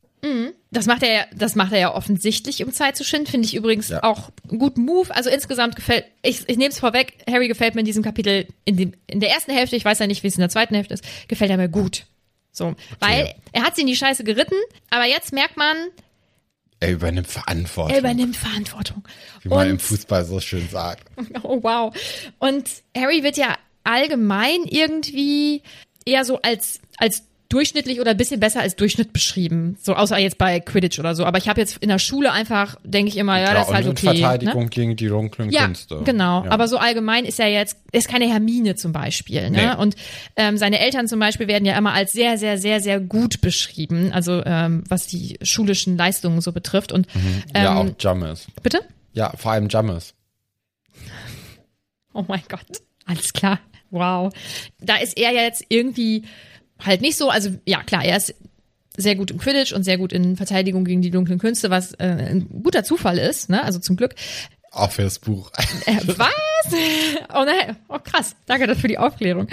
[0.70, 3.26] Das macht er ja, das macht er ja offensichtlich, um Zeit zu schinden.
[3.26, 4.04] Finde ich übrigens Ja.
[4.04, 5.12] auch einen guten Move.
[5.14, 8.76] Also insgesamt gefällt, ich, ich nehme es vorweg, Harry gefällt mir in diesem Kapitel, in,
[8.76, 10.94] dem, in der ersten Hälfte, ich weiß ja nicht, wie es in der zweiten Hälfte
[10.94, 12.06] ist, gefällt er mir gut.
[12.52, 12.74] So.
[13.00, 14.56] Weil er hat sie in die Scheiße geritten,
[14.90, 15.76] aber jetzt merkt man,
[16.80, 17.92] Er übernimmt Verantwortung.
[17.92, 19.04] er übernimmt Verantwortung.
[19.42, 21.04] wie man im Und- Fußball so schön sagt.
[21.42, 21.94] Oh, wow.
[22.38, 25.62] Und Harry wird ja allgemein irgendwie
[26.06, 29.76] eher so als, als durchschnittlich oder ein bisschen besser als Durchschnitt beschrieben.
[29.82, 31.24] So, außer jetzt bei Quidditch oder so.
[31.26, 33.86] Aber ich habe jetzt in der Schule einfach, denke ich immer, ja, das ist halt
[33.88, 34.06] okay.
[34.06, 34.14] Ne?
[34.14, 36.00] Verteidigung gegen die dunklen Ja, Künste.
[36.04, 36.44] genau.
[36.44, 36.50] Ja.
[36.52, 39.50] Aber so allgemein ist er jetzt, ist keine Hermine zum Beispiel.
[39.50, 39.74] Ne?
[39.74, 39.82] Nee.
[39.82, 39.96] Und
[40.36, 44.12] ähm, seine Eltern zum Beispiel werden ja immer als sehr, sehr, sehr, sehr gut beschrieben.
[44.12, 46.92] Also ähm, was die schulischen Leistungen so betrifft.
[46.92, 47.08] Und
[47.52, 48.46] ähm, ja, auch Jammes.
[48.62, 48.80] bitte?
[49.12, 50.14] Ja, vor allem Jammes.
[52.12, 52.66] Oh mein Gott.
[53.06, 53.60] Alles klar.
[53.90, 54.32] Wow.
[54.80, 56.24] Da ist er ja jetzt irgendwie
[56.84, 58.34] halt nicht so, also ja klar, er ist
[58.96, 62.06] sehr gut im Quidditch und sehr gut in Verteidigung gegen die dunklen Künste, was äh,
[62.06, 63.62] ein guter Zufall ist, ne?
[63.62, 64.14] Also zum Glück.
[64.72, 65.50] Auch für das Buch.
[65.86, 66.28] Äh, was?
[67.34, 69.48] Oh nein, oh krass, danke für die Aufklärung.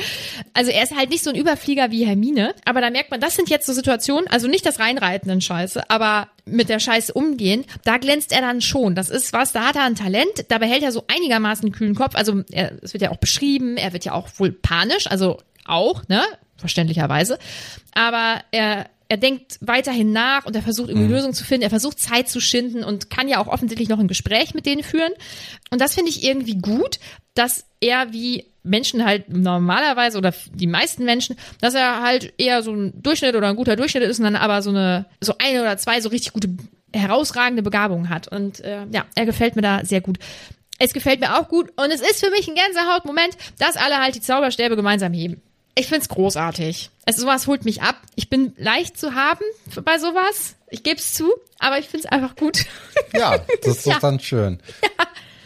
[0.54, 3.36] Also er ist halt nicht so ein Überflieger wie Hermine, aber da merkt man, das
[3.36, 7.64] sind jetzt so Situationen, also nicht das Reinreiten in Scheiße, aber mit der Scheiße umgehen,
[7.86, 8.94] da glänzt er dann schon.
[8.94, 11.96] Das ist was, da hat er ein Talent, da behält er so einigermaßen einen kühlen
[11.96, 12.16] Kopf.
[12.16, 16.08] Also er, es wird ja auch beschrieben, er wird ja auch wohl panisch, also auch,
[16.08, 16.24] ne,
[16.58, 17.38] verständlicherweise.
[17.94, 21.64] Aber er er denkt weiterhin nach und er versucht irgendwie Lösungen zu finden.
[21.64, 24.84] Er versucht Zeit zu schinden und kann ja auch offensichtlich noch ein Gespräch mit denen
[24.84, 25.14] führen.
[25.72, 27.00] Und das finde ich irgendwie gut,
[27.34, 32.74] dass er wie Menschen halt normalerweise oder die meisten Menschen, dass er halt eher so
[32.74, 35.78] ein Durchschnitt oder ein guter Durchschnitt ist und dann aber so eine, so eine oder
[35.78, 36.50] zwei so richtig gute,
[36.94, 38.28] herausragende Begabungen hat.
[38.28, 40.20] Und äh, ja, er gefällt mir da sehr gut.
[40.80, 44.16] Es gefällt mir auch gut und es ist für mich ein Gänsehautmoment, dass alle halt
[44.16, 45.42] die Zauberstäbe gemeinsam heben.
[45.78, 46.90] Ich find's großartig.
[47.06, 47.96] Also sowas holt mich ab.
[48.16, 49.44] Ich bin leicht zu haben
[49.86, 50.56] bei sowas.
[50.70, 52.66] Ich geb's zu, aber ich find's einfach gut.
[53.14, 54.00] Ja, das ist Ja.
[54.00, 54.60] dann schön.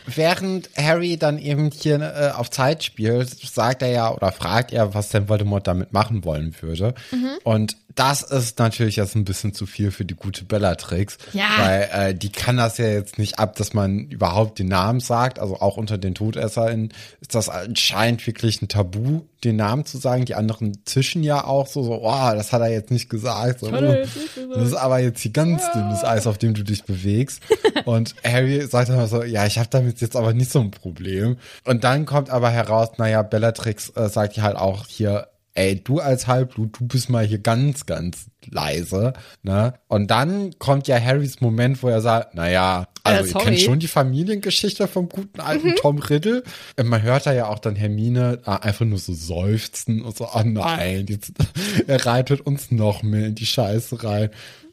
[0.07, 4.93] Während Harry dann eben hier äh, auf Zeit spielt, sagt er ja oder fragt er,
[4.95, 6.95] was denn Voldemort damit machen wollen würde.
[7.11, 7.29] Mhm.
[7.43, 11.17] Und das ist natürlich jetzt ein bisschen zu viel für die gute Bellatrix.
[11.33, 11.49] Ja.
[11.57, 15.39] Weil äh, die kann das ja jetzt nicht ab, dass man überhaupt den Namen sagt.
[15.39, 20.25] Also auch unter den TodesserInnen ist das anscheinend wirklich ein Tabu, den Namen zu sagen.
[20.25, 23.59] Die anderen zischen ja auch so, so, oh, das hat er jetzt nicht gesagt.
[23.59, 27.41] So, das ist aber jetzt hier ganz dünnes Eis, auf dem du dich bewegst.
[27.85, 31.37] Und Harry sagt dann so, ja, ich habe damit jetzt aber nicht so ein Problem.
[31.65, 35.99] Und dann kommt aber heraus, naja, Bellatrix äh, sagt ja halt auch hier, ey, du
[35.99, 39.73] als Halbblut, du bist mal hier ganz, ganz leise, ne?
[39.87, 43.79] Und dann kommt ja Harrys Moment, wo er sagt, naja, also Äh, ihr kennt schon
[43.79, 46.43] die Familiengeschichte vom guten alten Tom Riddle.
[46.79, 50.27] Und man hört da ja auch dann Hermine äh, einfach nur so seufzen und so,
[50.33, 51.33] oh nein, jetzt,
[51.87, 54.29] er reitet uns noch mehr in die Scheiße rein.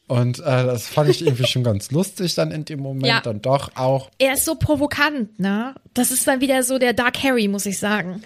[0.07, 3.21] Und äh, das fand ich irgendwie schon ganz lustig dann in dem Moment Ja.
[3.21, 4.09] dann doch auch.
[4.19, 5.75] er ist so provokant, ne?
[5.93, 8.23] Das ist dann wieder so der Dark Harry, muss ich sagen.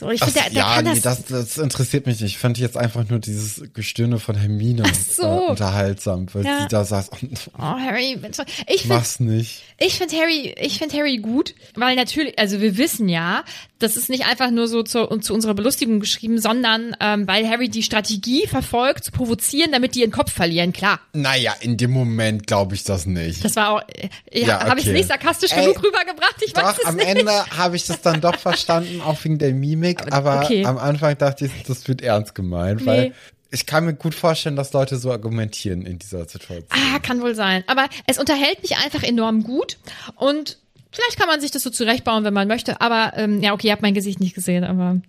[0.00, 2.32] So, ich finde, der, der ja, kann nee, das, das, das interessiert mich nicht.
[2.32, 4.82] Ich fand jetzt einfach nur dieses Gestöhne von Hermine
[5.14, 5.22] so.
[5.22, 6.62] äh, unterhaltsam, weil Ja.
[6.62, 7.10] sie da saß,
[7.58, 8.44] oh, Harry, bitte.
[8.66, 9.62] ich finde mach's nicht.
[9.78, 13.44] Ich finde Harry, ich finde Harry gut, weil natürlich, also wir wissen ja,
[13.78, 17.68] das ist nicht einfach nur so zu, zu unserer Belustigung geschrieben, sondern ähm, weil Harry
[17.70, 20.72] die Strategie verfolgt, zu provozieren, damit die ihren Kopf verlieren.
[20.74, 23.42] Klar, Naja, in dem Moment glaube ich das nicht.
[23.44, 24.08] das war auch, äh,
[24.38, 24.94] ja, Ja, habe ich okay.
[24.94, 26.36] nicht sarkastisch Ey, genug rübergebracht?
[26.44, 27.06] Ich weiß Doch, es am nicht.
[27.08, 30.64] Ende habe ich das dann doch verstanden, auch wegen der Mimik, aber okay.
[30.64, 33.12] am Anfang dachte ich, das wird ernst gemeint, weil Nee.
[33.50, 36.64] ich kann mir gut vorstellen, dass Leute so argumentieren in dieser Situation.
[36.70, 37.64] Ah, kann wohl sein.
[37.66, 39.78] Aber es unterhält mich einfach enorm gut
[40.16, 40.58] und
[40.92, 42.80] vielleicht kann man sich das so zurechtbauen, wenn man möchte.
[42.80, 45.00] Aber ähm, ja, okay, ihr habt mein Gesicht nicht gesehen, aber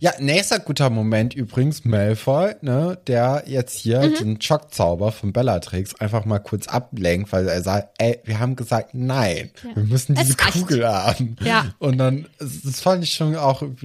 [0.00, 4.14] Ja, nächster guter Moment übrigens, Malfoy, ne, der jetzt hier Mhm.
[4.14, 8.90] den Schockzauber von Bellatrix einfach mal kurz ablenkt, weil er sagt, ey, wir haben gesagt,
[8.94, 10.36] nein, wir müssen Es diese.
[10.36, 11.36] Kugel haben.
[11.42, 11.74] Ja.
[11.78, 13.76] Und dann, das fand ich schon auch, ein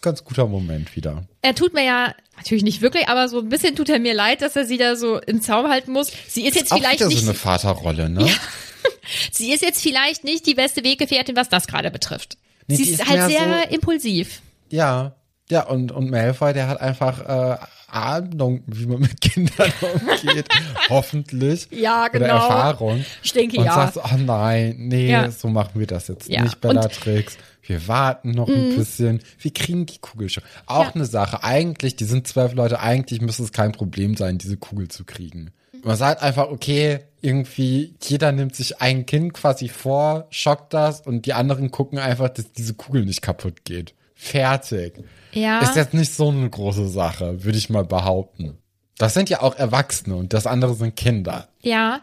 [0.00, 1.24] ganz guter Moment wieder.
[1.42, 4.40] er tut mir ja natürlich nicht wirklich, aber so ein bisschen tut er mir leid,
[4.42, 6.12] dass er sie da so im Zaum halten muss.
[6.28, 8.26] Sie ist jetzt auch vielleicht wieder nicht so eine Vaterrolle, ne?
[9.32, 12.36] Sie ist jetzt vielleicht nicht die beste Weggefährtin, was das gerade betrifft.
[12.68, 14.40] Nee, Sie ist, ist halt sehr so- impulsiv.
[14.70, 15.14] Ja,
[15.50, 17.20] ja, und, und Malfoy, der hat einfach
[17.54, 17.56] äh,
[17.88, 20.48] Ahnung, wie man mit Kindern umgeht.
[20.90, 21.68] Hoffentlich.
[21.70, 22.34] Ja, Oder genau.
[22.34, 23.04] Erfahrung.
[23.22, 23.74] Ich denke, und ja.
[23.74, 25.30] sagt so, oh nein, nee, Ja.
[25.30, 26.68] so machen wir das jetzt Ja, nicht, und- Mhm.
[26.80, 27.36] Bellatrix.
[27.62, 29.20] Wir warten noch ein bisschen.
[29.40, 30.44] Wir kriegen die Kugel schon.
[30.66, 30.92] Auch Ja.
[30.94, 31.42] eine Sache.
[31.42, 35.50] Eigentlich, die sind zwölf Leute, eigentlich müsste es kein Problem sein, diese Kugel zu kriegen.
[35.82, 41.26] Man sagt einfach, okay, irgendwie, jeder nimmt sich ein Kind quasi vor, schockt das und
[41.26, 43.94] die anderen gucken einfach, dass diese Kugel nicht kaputt geht.
[44.18, 45.04] Fertig.
[45.32, 45.60] Ja.
[45.60, 48.58] Ist jetzt nicht so eine große Sache, würde ich mal behaupten.
[48.98, 51.48] Das sind ja auch Erwachsene und das andere sind Kinder.
[51.60, 52.00] Ja.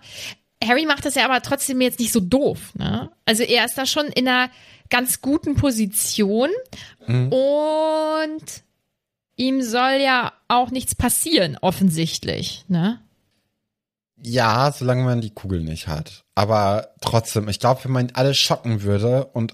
[0.64, 2.74] Harry macht das ja aber trotzdem jetzt nicht so doof.
[2.76, 3.12] Ne?
[3.26, 4.50] Also er ist da schon in einer
[4.90, 6.50] ganz guten Position
[7.08, 7.34] Mhm.
[7.34, 8.44] und
[9.36, 12.64] ihm soll ja auch nichts passieren, offensichtlich.
[12.68, 13.02] Ne?
[14.22, 16.24] Ja, solange man die Kugel nicht hat.
[16.36, 19.54] Aber trotzdem, ich glaube, wenn man alle schocken würde und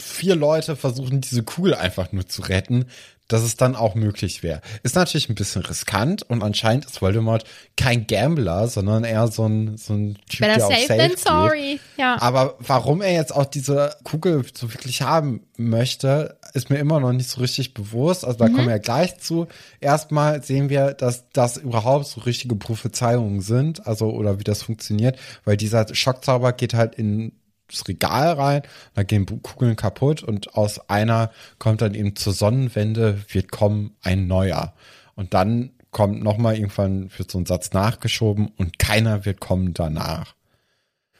[0.00, 2.86] vier Leute versuchen, diese Kugel einfach nur zu retten,
[3.28, 4.62] dass es dann auch möglich wäre.
[4.82, 7.44] Ist natürlich ein bisschen riskant und anscheinend ist Voldemort
[7.76, 11.08] kein Gambler, sondern eher so ein, so ein Typ, Better der auf safe safe than
[11.10, 11.20] geht.
[11.20, 11.80] sorry.
[11.98, 12.16] Ja.
[12.20, 17.12] Aber warum er jetzt auch diese Kugel so wirklich haben möchte, ist mir immer noch
[17.12, 18.24] nicht so richtig bewusst.
[18.24, 19.46] Also da kommen wir ja gleich zu.
[19.80, 25.18] Erstmal sehen wir, dass das überhaupt so richtige Prophezeiungen sind, also oder wie das funktioniert,
[25.44, 27.32] weil dieser Schockzauber geht halt in
[27.70, 28.62] das Regal rein,
[28.94, 34.26] da gehen Kugeln kaputt und aus einer kommt dann eben zur Sonnenwende wird kommen ein
[34.26, 34.74] neuer.
[35.14, 40.34] Und dann kommt nochmal irgendwann, wird so ein Satz nachgeschoben und keiner wird kommen danach.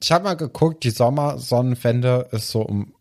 [0.01, 2.95] Ich habe mal geguckt, die Sommersonnenwende ist so um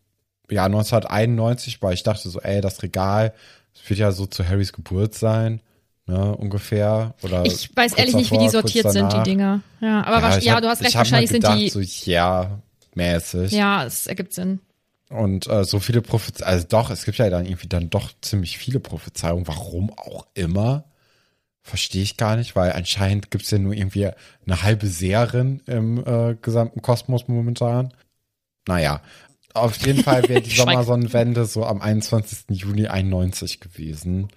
[0.50, 3.32] ja 1991, weil ich dachte so, ey, das Regal,
[3.74, 5.60] das wird ja so zu Harrys Geburt sein,
[6.06, 7.14] ne, ungefähr.
[7.22, 9.22] Oder Ich weiß ehrlich nicht, wie die davor, sortiert sind, die.
[9.22, 9.60] Dinger.
[9.80, 11.68] Ja, aber ja, ja hab- du hast recht, wahrscheinlich gedacht, sind die.
[11.68, 12.60] so ja
[12.98, 13.52] mäßig.
[13.52, 14.60] Ja, es ergibt Sinn.
[15.08, 18.58] Und äh, so viele Prophezeiungen, also doch, es gibt ja dann irgendwie dann doch ziemlich
[18.58, 20.84] viele Prophezeiungen, warum auch immer.
[21.62, 24.06] Verstehe ich gar nicht, weil anscheinend gibt's ja nur irgendwie
[24.46, 27.92] eine halbe Seherin im äh, gesamten Kosmos momentan.
[28.66, 29.02] Naja,
[29.54, 30.50] auf jeden Fall wäre die.
[30.56, 32.44] Sommersonnenwende so am 21.
[32.50, 34.28] Juni 91 gewesen.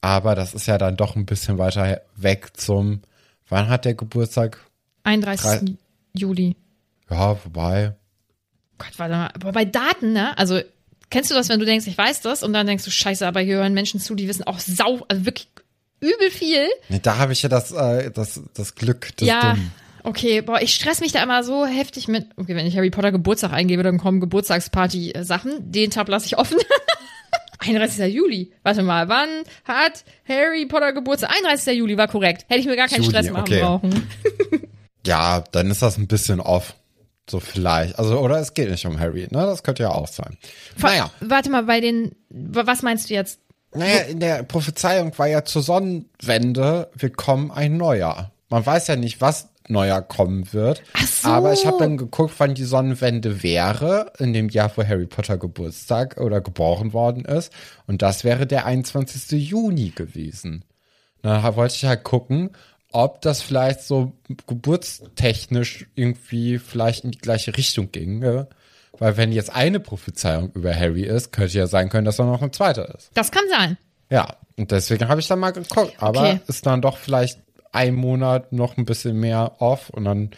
[0.00, 3.02] Aber das ist ja dann doch ein bisschen weiter weg zum,
[3.48, 4.60] wann hat der Geburtstag?
[5.04, 5.76] 31.
[6.14, 6.56] Juli.
[7.10, 7.94] Ja, wobei,
[8.78, 9.30] Gott, warte mal.
[9.34, 10.36] Aber bei Daten, ne?
[10.38, 10.60] Also,
[11.10, 13.40] kennst du das, wenn du denkst, ich weiß das, und dann denkst du, scheiße, aber
[13.40, 15.48] hier hören Menschen zu, die wissen auch sau, also wirklich
[16.00, 16.68] übel viel.
[16.88, 19.54] nee, da habe ich ja das, äh, das, das Glück des ja.
[19.54, 19.72] Dummen.
[20.02, 22.28] Okay, boah, ich stress mich da immer so heftig mit.
[22.36, 25.72] Okay, wenn ich Harry Potter Geburtstag eingebe, dann kommen Geburtstagsparty-Sachen.
[25.72, 26.58] Den Tab lasse ich offen.
[27.58, 28.14] 31.
[28.14, 28.52] Juli.
[28.62, 29.28] Warte mal, wann
[29.64, 31.30] hat Harry Potter Geburtstag?
[31.30, 31.76] 31.
[31.76, 32.44] Juli war korrekt.
[32.46, 33.60] Hätte ich mir gar keinen Juli, Stress machen okay.
[33.60, 34.08] brauchen.
[35.06, 36.74] Ja, dann ist das ein bisschen off.
[37.28, 37.98] So vielleicht.
[37.98, 39.46] Also, oder es geht nicht um Harry, ne?
[39.46, 40.36] Das könnte ja auch sein.
[40.78, 41.10] Naja.
[41.20, 42.14] Warte mal, bei den.
[42.30, 43.40] Was meinst du jetzt?
[43.74, 48.32] Naja, in der Prophezeiung war ja zur Sonnenwende, wird kommen ein neuer.
[48.48, 50.82] Man weiß ja nicht, was neuer kommen wird.
[50.92, 51.28] Ach so.
[51.28, 55.36] Aber ich habe dann geguckt, wann die Sonnenwende wäre, in dem Jahr, wo Harry Potter
[55.36, 57.52] Geburtstag oder geboren worden ist.
[57.86, 59.32] Und das wäre der 21.
[59.50, 60.64] Juni gewesen.
[61.22, 62.50] Da wollte ich halt gucken,
[62.96, 64.12] ob das vielleicht so
[64.46, 68.22] geburtstechnisch irgendwie vielleicht in die gleiche Richtung ging.
[68.22, 68.46] Ja?
[68.98, 72.40] Weil wenn jetzt eine Prophezeiung über Harry ist, könnte ja sein können, dass er noch
[72.42, 73.10] ein zweiter ist.
[73.14, 73.76] Das kann sein.
[74.10, 75.94] Ja, und deswegen habe ich dann mal geguckt.
[75.98, 76.40] Aber Okay.
[76.48, 77.40] ist dann doch vielleicht
[77.72, 80.30] ein Monat noch ein bisschen mehr off und dann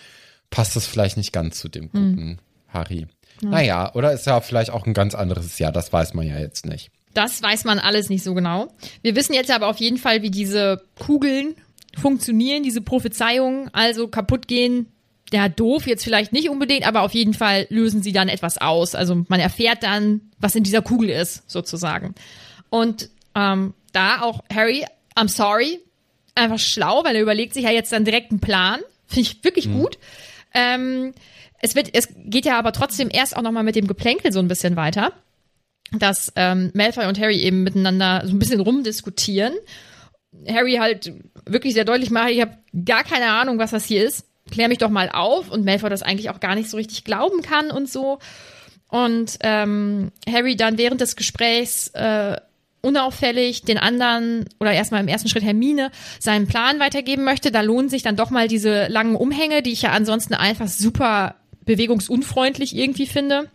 [0.51, 3.07] passt es vielleicht nicht ganz zu dem guten Harry.
[3.40, 6.66] Naja, oder ist ja vielleicht auch ein ganz anderes Jahr, das weiß man ja jetzt
[6.66, 6.90] nicht.
[7.14, 8.68] Das weiß man alles nicht so genau.
[9.03, 11.55] Wir wissen jetzt aber auf jeden Fall, wie diese Kugeln
[11.96, 14.87] funktionieren, diese Prophezeiungen, also kaputt gehen.
[15.33, 18.94] Ja, doof jetzt vielleicht nicht unbedingt, aber auf jeden Fall lösen sie dann etwas aus.
[18.94, 22.14] Also man erfährt dann, was in dieser Kugel ist, sozusagen.
[22.70, 24.85] Und ähm, da auch Harry,
[25.16, 25.81] I'm sorry,
[26.35, 28.81] einfach schlau, weil er überlegt sich ja jetzt dann direkt einen Plan.
[29.07, 29.98] Finde ich wirklich gut.
[30.55, 31.12] Ähm,
[31.61, 34.48] es wird, es geht ja aber trotzdem erst auch nochmal mit dem Geplänkel so ein
[34.48, 35.12] bisschen weiter,
[35.92, 39.55] dass ähm, Malfoy und Harry eben miteinander so ein bisschen rumdiskutieren.
[40.46, 41.12] Harry halt
[41.46, 44.27] wirklich sehr deutlich macht, ich habe gar keine Ahnung, was das hier ist.
[44.51, 45.51] Klär mich doch mal auf.
[45.51, 48.18] Und Malfoy das eigentlich auch gar nicht so richtig glauben kann und so.
[48.88, 52.37] Und ähm, Harry dann während des Gesprächs äh,
[52.81, 57.51] unauffällig den anderen oder erstmal im ersten Schritt Hermine seinen Plan weitergeben möchte.
[57.51, 61.35] Da lohnen sich dann doch mal diese langen Umhänge, die ich ja ansonsten einfach super
[61.64, 63.51] bewegungsunfreundlich irgendwie finde.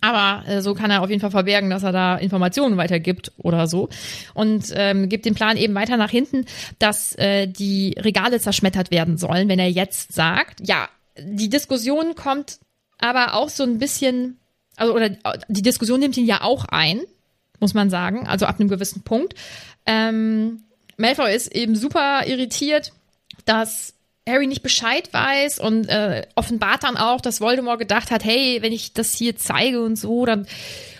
[0.00, 3.66] Aber äh, so kann er auf jeden Fall verbergen, dass er da Informationen weitergibt oder
[3.66, 3.88] so.
[4.34, 6.44] Und ähm, gibt den Plan eben weiter nach hinten,
[6.78, 12.58] dass äh, die Regale zerschmettert werden sollen, wenn er jetzt sagt, ja, die Diskussion kommt
[12.98, 14.38] aber auch so ein bisschen,
[14.76, 15.10] also oder
[15.48, 17.00] die Diskussion nimmt ihn ja auch ein,
[17.60, 19.34] muss man sagen, also ab einem gewissen Punkt.
[19.86, 20.64] Ähm,
[20.96, 22.92] Malfoy ist eben super irritiert,
[23.44, 23.93] dass
[24.28, 28.72] Harry nicht Bescheid weiß und äh, offenbart dann auch, dass Voldemort gedacht hat, hey, wenn
[28.72, 30.46] ich das hier zeige und so, dann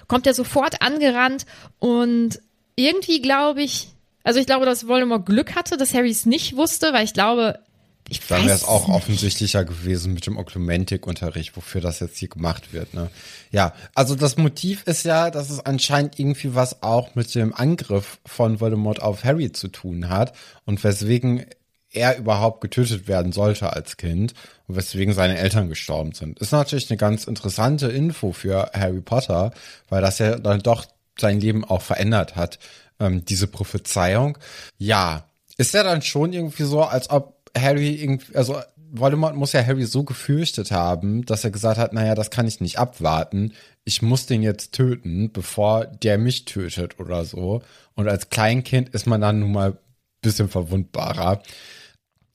[0.08, 1.46] kommt er sofort angerannt
[1.78, 2.40] und
[2.76, 3.88] irgendwie glaube ich,
[4.24, 7.60] also ich glaube, dass Voldemort Glück hatte, dass Harry es nicht wusste, weil ich glaube,
[8.10, 8.96] ich Dann wäre es auch nicht.
[8.96, 12.92] offensichtlicher gewesen mit dem Oklumentik-Unterricht, wofür das jetzt hier gemacht wird.
[12.92, 13.08] Ne?
[13.50, 18.18] Ja, also das Motiv ist ja, dass es anscheinend irgendwie was auch mit dem Angriff
[18.26, 21.46] von Voldemort auf Harry zu tun hat und weswegen
[21.94, 24.34] er überhaupt getötet werden sollte als Kind
[24.66, 26.38] und weswegen seine Eltern gestorben sind.
[26.38, 29.52] Ist natürlich eine ganz interessante Info für Harry Potter,
[29.88, 30.86] weil das ja dann doch
[31.18, 32.58] sein Leben auch verändert hat,
[33.00, 34.38] ähm, diese Prophezeiung.
[34.78, 35.24] Ja,
[35.56, 38.60] ist ja dann schon irgendwie so, als ob Harry irgendwie, also
[38.96, 42.60] Voldemort muss ja Harry so gefürchtet haben, dass er gesagt hat, naja, das kann ich
[42.60, 43.52] nicht abwarten.
[43.84, 47.62] Ich muss den jetzt töten, bevor der mich tötet oder so.
[47.94, 49.78] Und als Kleinkind ist man dann nun mal
[50.24, 51.42] bisschen verwundbarer.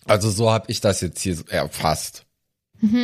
[0.10, 2.26] Also so habe ich das jetzt hier erfasst.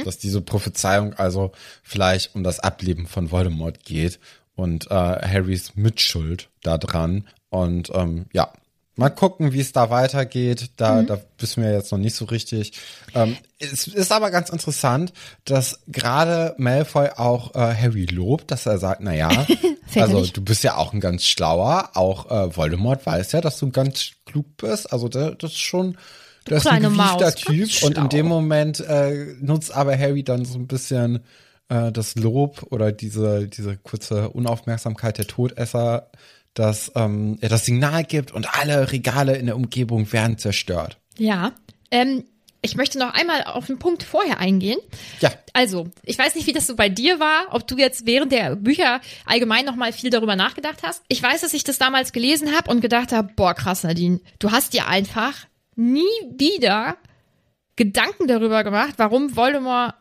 [0.05, 1.51] Dass diese Prophezeiung also
[1.83, 4.19] vielleicht um das Ableben von Voldemort geht
[4.55, 7.27] und äh, Harrys Mitschuld da dran.
[7.49, 8.53] Und ähm, ja,
[8.95, 10.71] mal gucken, wie es da weitergeht.
[10.77, 12.73] Da, da wissen wir jetzt noch nicht so richtig.
[13.13, 15.13] Ähm, es ist aber ganz interessant,
[15.43, 19.29] dass gerade Malfoy auch äh, Harry lobt, dass er sagt, na ja,
[19.95, 21.91] also du bist ja auch ein ganz schlauer.
[21.93, 24.91] Auch äh, Voldemort weiß ja, dass du ganz klug bist.
[24.91, 25.97] Also das ist schon
[26.45, 27.83] das ist ein gewiefter Maus, Typ.
[27.83, 31.21] Und in dem Moment äh, nutzt aber Harry dann so ein bisschen
[31.69, 36.11] äh, das Lob oder diese, diese kurze Unaufmerksamkeit der Todesser,
[36.53, 40.97] dass ähm, er das Signal gibt und alle Regale in der Umgebung werden zerstört.
[41.17, 41.51] Ja.
[41.91, 42.23] Ähm,
[42.61, 44.79] ich möchte noch einmal auf den Punkt vorher eingehen.
[45.19, 45.31] Ja.
[45.53, 48.55] Also, ich weiß nicht, wie das so bei dir war, ob du jetzt während der
[48.55, 51.03] Bücher allgemein noch mal viel darüber nachgedacht hast.
[51.07, 54.51] Ich weiß, dass ich das damals gelesen habe und gedacht habe, boah, krass, Nadine, du
[54.51, 56.03] hast dir einfach nie
[56.37, 56.97] wieder
[57.75, 59.93] Gedanken darüber gemacht, warum Voldemort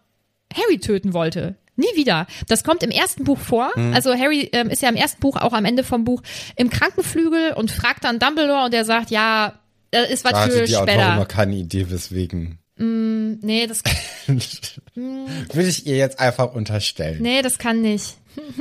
[0.55, 1.57] Harry töten wollte.
[1.77, 2.27] Nie wieder.
[2.47, 3.73] Das kommt im ersten Buch vor.
[3.75, 3.93] Mhm.
[3.95, 6.23] Also Harry ähm, ist ja im ersten Buch, auch am Ende vom Buch,
[6.55, 9.59] im Krankenflügel und fragt dann Dumbledore und der sagt, ja,
[9.91, 11.17] das ist was Da hatte für die Autorin später.
[11.17, 12.59] noch keine Idee, weswegen.
[12.77, 13.83] Nee, das,
[14.97, 17.23] Will ich ihr jetzt einfach unterstellen.
[17.23, 18.17] nee, das kann nicht.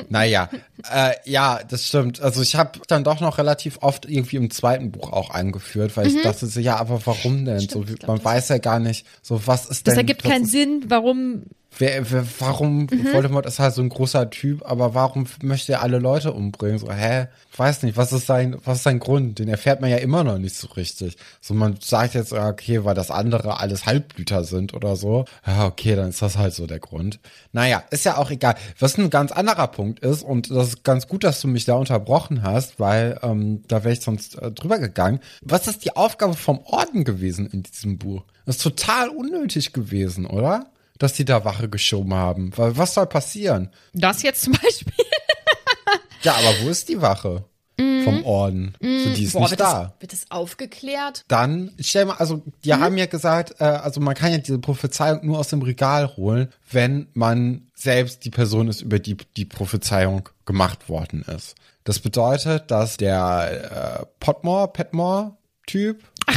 [0.10, 0.50] Naja,
[0.92, 2.22] äh, ja, das stimmt.
[2.22, 6.08] Also ich habe dann doch noch relativ oft irgendwie im zweiten Buch auch angeführt, weil
[6.08, 7.60] ich dachte so, ja, aber warum denn?
[7.60, 7.86] so, Mhm.
[7.90, 10.00] ich glaub, man das- weiß ja gar nicht, so was ist Das denn.
[10.00, 11.44] ergibt was keinen Sinn, warum.
[11.80, 13.14] Wer, wer, warum, Mhm.
[13.14, 16.78] Voldemort ist halt so ein großer Typ, aber warum möchte er alle Leute umbringen?
[16.80, 17.28] So, hä?
[17.56, 19.40] Weiß nicht, was ist sein, was ist sein Grund?
[19.40, 21.18] Den erfährt man ja immer noch nicht so richtig.
[21.42, 25.26] So, man sagt jetzt, okay, weil das andere alles Halbblüter sind oder so.
[25.46, 27.20] Ja, okay, dann ist das halt so der Grund.
[27.52, 28.56] Naja, ist ja auch egal.
[28.80, 31.76] Was ein ganz anderer Punkt ist, und das ist ganz gut, dass du mich da
[31.76, 35.20] unterbrochen hast, weil ähm, da wäre ich sonst äh, drüber gegangen.
[35.42, 38.24] Was ist die Aufgabe vom Orden gewesen in diesem Buch?
[38.46, 40.66] Das ist total unnötig gewesen, oder?
[41.00, 42.52] Dass die da Wache geschoben haben.
[42.56, 43.70] Weil was soll passieren?
[43.94, 44.94] Das jetzt zum Beispiel.
[46.22, 47.44] Ja, aber wo ist die Wache
[47.78, 48.76] vom Orden?
[48.80, 49.50] So, die ist nicht Mhm.
[49.50, 49.84] wird, da.
[49.84, 51.26] das, wird das aufgeklärt?
[51.28, 55.26] Dann, stell mal, also, die haben ja gesagt, äh, also man kann ja diese Prophezeiung
[55.26, 60.30] nur aus dem Regal holen, wenn man selbst die Person ist, über die die Prophezeiung
[60.46, 61.56] gemacht worden ist.
[61.84, 65.36] Das bedeutet, dass der äh, Potmore, Petmore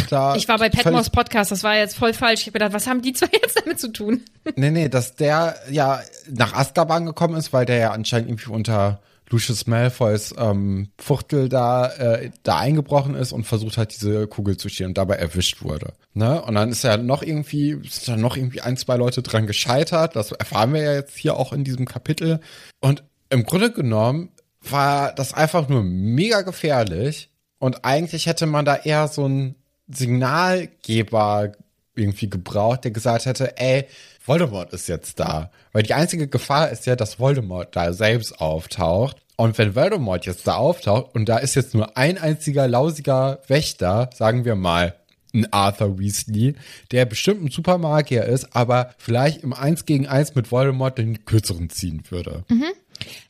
[0.09, 2.43] Da Ich war bei Petmos Podcast, das war jetzt voll falsch.
[2.43, 4.22] Ich habe gedacht, was haben die zwei jetzt damit zu tun?
[4.55, 9.01] Nee, nee, dass der ja nach Azkaban gekommen ist, weil der ja anscheinend irgendwie unter
[9.28, 14.68] Lucius Malfoys ähm, Fuchtel da, äh, da eingebrochen ist und versucht hat, diese Kugel zu
[14.68, 15.95] stehlen und dabei erwischt wurde.
[16.14, 16.41] Ne?
[16.43, 20.14] Und dann ist ja noch irgendwie, sind da noch irgendwie ein, zwei Leute dran gescheitert.
[20.14, 22.41] Das erfahren wir ja jetzt hier auch in diesem Kapitel.
[22.80, 24.30] Und im Grunde genommen
[24.61, 27.30] war das einfach nur mega gefährlich.
[27.59, 29.57] Und eigentlich hätte man da eher so einen
[29.89, 31.53] Signalgeber
[31.95, 33.87] irgendwie gebraucht, der gesagt hätte, ey,
[34.24, 35.51] Voldemort ist jetzt da.
[35.72, 39.16] Weil die einzige Gefahr ist ja, dass Voldemort da selbst auftaucht.
[39.37, 44.11] Und wenn Voldemort jetzt da auftaucht und da ist jetzt nur ein einziger lausiger Wächter,
[44.14, 44.95] sagen wir mal,
[45.34, 46.55] ein Arthur Weasley,
[46.93, 51.68] der bestimmt ein Supermagier ist, aber vielleicht im Eins gegen Eins mit Voldemort den kürzeren
[51.68, 52.45] ziehen würde.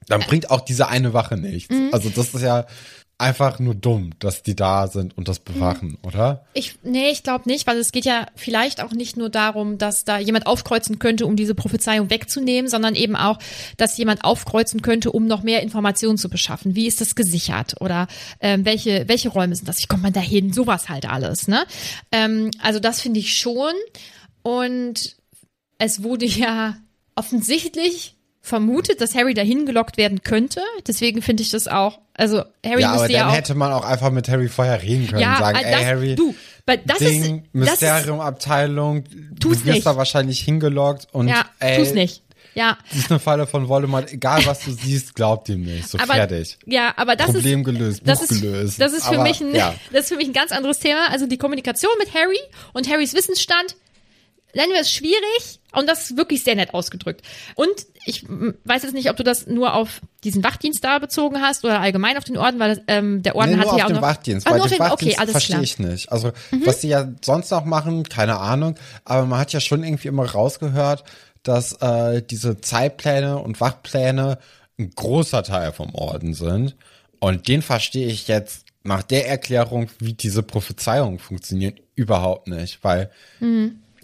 [0.09, 1.75] Dann bringt auch diese eine Wache nichts.
[1.93, 2.67] Also das ist ja
[3.19, 6.45] einfach nur dumm, dass die da sind und das bewachen, oder?
[6.53, 10.05] Ich, nee, ich glaube nicht, weil es geht ja vielleicht auch nicht nur darum, dass
[10.05, 13.39] da jemand aufkreuzen könnte, um diese Prophezeiung wegzunehmen, sondern eben auch,
[13.79, 16.75] dass jemand aufkreuzen könnte, um noch mehr Informationen zu beschaffen.
[16.75, 17.81] Wie ist das gesichert?
[17.81, 18.07] Oder
[18.41, 19.81] ähm, welche, welche Räume sind das?
[19.81, 20.53] Wie kommt man da hin?
[20.53, 21.65] Sowas halt alles, ne?
[22.13, 23.73] Ähm, also das finde ich schon.
[24.43, 25.17] Und
[25.79, 26.77] es wurde ja
[27.15, 28.16] offensichtlich
[28.47, 30.61] vermutet, dass Harry dahin gelockt werden könnte.
[30.87, 34.11] Deswegen finde ich das auch, also Harry ja, aber dann ja hätte man auch einfach
[34.11, 36.35] mit Harry vorher reden können Ja, und sagen, äh, ey das- Harry, du,
[36.87, 39.05] das Ding, ist- Mysterium-Abteilung,
[39.39, 39.87] du wirst nicht.
[39.87, 42.23] da wahrscheinlich hingelockt und ja, ey, tu's nicht.
[42.55, 45.99] Ja, Das ist eine Falle von Voldemort, egal was du siehst, glaubt ihm nicht, so
[45.99, 46.57] aber fertig.
[46.65, 48.81] ja, aber das Problem ist gelöst, das Buch ist, gelöst.
[48.81, 49.75] Das ist für Aber, mich ein, ja.
[49.93, 51.11] das ist für mich ein ganz anderes Thema.
[51.11, 52.39] Also die Kommunikation mit Harry
[52.73, 53.77] und Harrys Wissensstand,
[54.57, 57.23] nennen wir es schwierig und das ist wirklich sehr nett ausgedrückt.
[57.55, 57.69] Und
[58.07, 61.81] ich weiß jetzt nicht, ob du das nur auf diesen Wachdienst da bezogen hast oder
[61.81, 64.47] allgemein auf den Orden, weil ähm, der Orden Nee, hatte ja auch dem noch Wachdienst,
[64.47, 66.11] Ah, weil nur den Wachdienst okay, alles verstehe ich nicht.
[66.11, 66.67] Also, Mhm.
[66.67, 70.25] was die ja sonst noch machen, keine Ahnung, aber man hat ja schon irgendwie immer
[70.25, 71.05] rausgehört,
[71.43, 74.39] dass äh, diese Zeitpläne und Wachpläne
[74.79, 76.77] ein großer Teil vom Orden sind.
[77.19, 83.11] Und den verstehe ich jetzt nach der Erklärung, wie diese Prophezeiungen funktionieren, überhaupt nicht, weil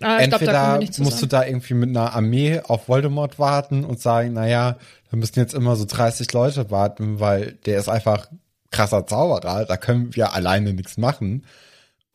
[0.04, 3.84] Ah, ich glaub, da entweder musst du da irgendwie mit einer Armee auf Voldemort warten
[3.84, 4.76] und sagen, naja,
[5.10, 8.26] wir müssen jetzt immer so 30 Leute warten, weil der ist einfach
[8.70, 11.44] krasser Zauberer, da können wir alleine nichts machen.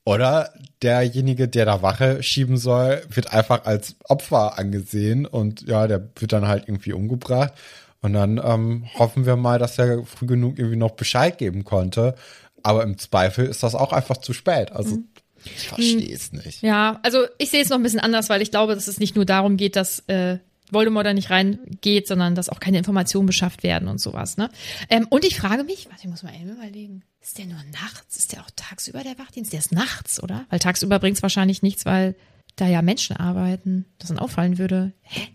[0.06, 6.08] Oder derjenige, der da Wache schieben soll, wird einfach als Opfer angesehen und ja, der
[6.16, 7.54] wird dann halt irgendwie umgebracht.
[8.02, 12.16] Und dann ähm, hoffen wir mal, dass er früh genug irgendwie noch Bescheid geben konnte.
[12.64, 14.72] Aber im Zweifel ist das auch einfach zu spät.
[14.72, 15.06] Also Mhm.
[15.46, 16.62] Ich verstehe es nicht.
[16.62, 19.16] Ja, also ich sehe es noch ein bisschen anders, weil ich glaube, dass es nicht
[19.16, 20.38] nur darum geht, dass äh,
[20.72, 24.38] Voldemort da nicht reingeht, sondern dass auch keine Informationen beschafft werden und sowas.
[24.38, 24.50] Ne?
[24.90, 28.18] Ähm, und ich frage mich, warte, ich muss mal eben überlegen, ist der nur nachts?
[28.18, 29.54] Ist der auch tagsüber der Wachdienst?
[29.54, 30.46] Der ist nachts, oder?
[30.50, 32.16] Weil tagsüber bringt es wahrscheinlich nichts, weil
[32.58, 34.92] da ja Menschen arbeiten, das dann auffallen würde.
[35.04, 35.28] Hä?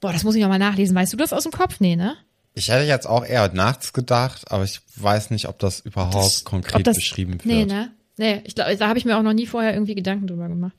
[0.00, 0.94] Boah, das muss ich noch mal nachlesen.
[0.96, 1.80] Weißt du das aus dem Kopf?
[1.80, 2.16] Nee, ne?
[2.54, 6.44] Ich hätte jetzt auch eher nachts gedacht, aber ich weiß nicht, ob das überhaupt Das-
[6.44, 7.46] konkret das- beschrieben wird.
[7.46, 7.92] Nee, ne?
[8.20, 10.74] Nee, ich glaube, da habe ich mir auch noch nie vorher irgendwie Gedanken drüber gemacht.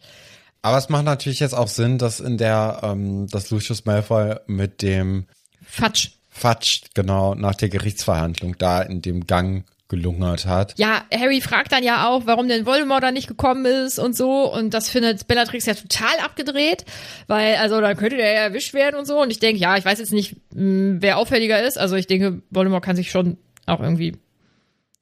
[0.62, 4.84] Aber es macht natürlich jetzt auch Sinn, dass in der, ähm, dass Lucius Malfoy mit
[4.84, 5.26] dem
[5.66, 6.12] Fatsch.
[6.30, 10.78] Fatsch genau nach der Gerichtsverhandlung da in dem Gang gelungert hat.
[10.78, 14.54] Ja, Harry fragt dann ja auch, warum denn Voldemort da nicht gekommen ist und so.
[14.54, 16.86] Und das findet Bellatrix ja total abgedreht,
[17.26, 19.20] weil, also, dann könnte der ja erwischt werden und so.
[19.20, 21.80] Und ich denke, ja, ich weiß jetzt nicht, mh, wer auffälliger ist.
[21.80, 24.16] Also, ich denke, Voldemort kann sich schon auch irgendwie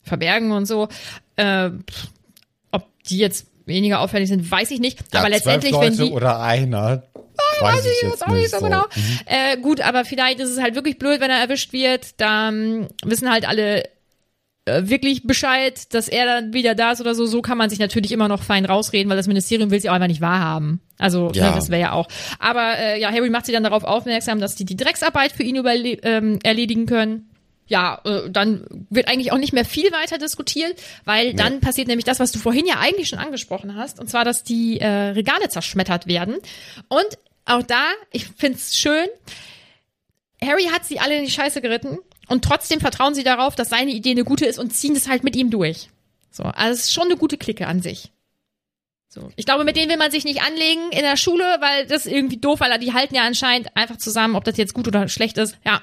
[0.03, 0.87] verbergen und so.
[1.35, 2.07] Äh, pff,
[3.09, 4.99] die jetzt weniger auffällig sind, weiß ich nicht.
[5.13, 6.11] Ja, aber letztendlich, zwölf wenn Leute die.
[6.15, 7.03] oder einer,
[7.61, 8.83] weiß ich jetzt jetzt auch nicht so genau.
[8.95, 9.19] Mhm.
[9.25, 12.19] Äh, gut, aber vielleicht ist es halt wirklich blöd, wenn er erwischt wird.
[12.19, 13.83] Dann wissen halt alle
[14.65, 17.25] äh, wirklich Bescheid, dass er dann wieder da ist oder so.
[17.25, 19.93] So kann man sich natürlich immer noch fein rausreden, weil das Ministerium will sie auch
[19.95, 20.81] einfach nicht wahrhaben.
[20.97, 21.49] Also Ja.
[21.49, 22.07] ne, das wäre ja auch.
[22.39, 25.55] Aber äh, ja, Harry macht sie dann darauf aufmerksam, dass die die Drecksarbeit für ihn
[25.55, 27.28] überle ähm, erledigen können.
[27.69, 32.05] Ja, äh, dann wird eigentlich auch nicht mehr viel weiter diskutiert, weil dann passiert nämlich
[32.05, 35.49] das, was du vorhin ja eigentlich schon angesprochen hast, und zwar, dass die äh, Regale
[35.49, 36.35] zerschmettert werden.
[36.87, 37.07] Und
[37.45, 39.07] auch da, ich find's schön,
[40.41, 43.91] Harry hat sie alle in die Scheiße geritten und trotzdem vertrauen sie darauf, dass seine
[43.91, 45.89] Idee eine gute ist und ziehen das halt mit ihm durch.
[46.31, 48.11] So, also es ist schon eine gute Clique an sich.
[49.09, 52.05] So, ich glaube, mit denen will man sich nicht anlegen in der Schule, weil das
[52.05, 55.07] ist irgendwie doof, weil die halten ja anscheinend einfach zusammen, ob das jetzt gut oder
[55.07, 55.57] schlecht ist.
[55.65, 55.81] Ja.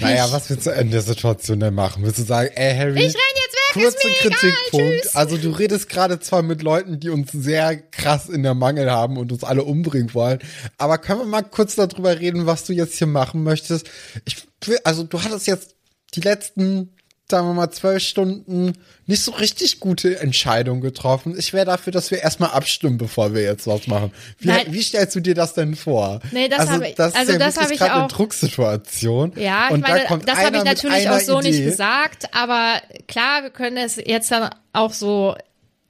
[0.00, 2.02] Naja, was willst du in der Situation denn machen?
[2.04, 5.02] Willst du sagen, ey Harry, Ich renn jetzt weg, kurzer ist mir egal, Kritikpunkt.
[5.02, 5.16] tschüss.
[5.16, 9.16] Also du redest gerade zwar mit Leuten, die uns sehr krass in der Mangel haben
[9.16, 10.38] und uns alle umbringen wollen,
[10.78, 13.90] aber können wir mal kurz darüber reden, was du jetzt hier machen möchtest?
[14.24, 15.74] Ich will, also du hattest jetzt
[16.14, 16.94] die letzten
[17.30, 18.72] sagen wir mal, zwölf Stunden
[19.06, 21.34] nicht so richtig gute Entscheidung getroffen.
[21.38, 24.12] Ich wäre dafür, dass wir erstmal abstimmen, bevor wir jetzt was machen.
[24.38, 26.20] Wie, wie stellst du dir das denn vor?
[26.32, 29.32] Nee, das habe ich- das also ist ja das habe ich gerade eine auch- Drucksituation.
[29.36, 31.64] Ja, ich und da meine, kommt das habe ich natürlich auch so nicht Idee.
[31.66, 35.36] gesagt, aber klar, wir können es jetzt dann auch so,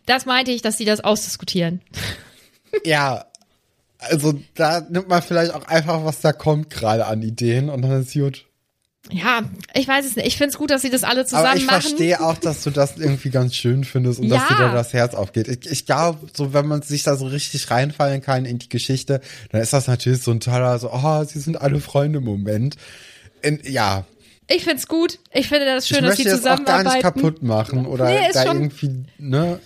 [0.06, 1.80] das meinte ich, dass sie das ausdiskutieren.
[2.84, 3.24] Ja,
[3.98, 8.02] also da nimmt man vielleicht auch einfach, was da kommt gerade an Ideen und dann
[8.02, 8.44] ist gut.
[9.10, 9.42] Ja,
[9.74, 10.26] ich weiß es nicht.
[10.26, 11.80] Ich finde es gut, dass sie das alle zusammen Aber ich machen.
[11.80, 14.56] verstehe auch, dass du das irgendwie ganz schön findest und dass Ja.
[14.56, 15.48] dir da das Herz aufgeht.
[15.48, 19.20] Ich, ich glaube, so wenn man sich da so richtig reinfallen kann in die Geschichte,
[19.50, 22.76] dann ist das natürlich so ein toller, so, oh, sie sind alle Freunde Moment.
[23.42, 24.04] In, ja,
[24.46, 25.18] Ich finde es gut.
[25.32, 26.96] Ich finde das schön, ich dass sie möchte jetzt auch gar zusammenarbeiten.
[26.96, 29.58] nicht kaputt machen oder Nee, da irgendwie, ne?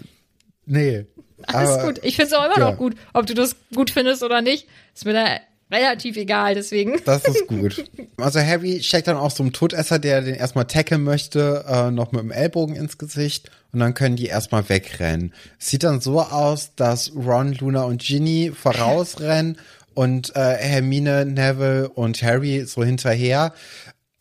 [0.66, 1.06] Nee.
[1.46, 2.00] Alles Aber- gut.
[2.04, 2.70] Ich finde es auch immer ja.
[2.70, 2.94] noch gut.
[3.12, 5.24] Ob du das gut findest oder nicht, ist mir da
[5.72, 7.00] relativ egal, deswegen.
[7.04, 7.84] Das ist gut.
[8.18, 12.12] Also Harry steckt dann auch so einem Todesser, der den erstmal tackeln möchte, äh, noch
[12.12, 15.32] mit dem Ellbogen ins Gesicht und dann können die erstmal wegrennen.
[15.58, 19.58] Es sieht dann so aus, dass Ron, Luna und Ginny vorausrennen
[19.94, 23.52] und äh, Hermine, Neville und Harry so hinterher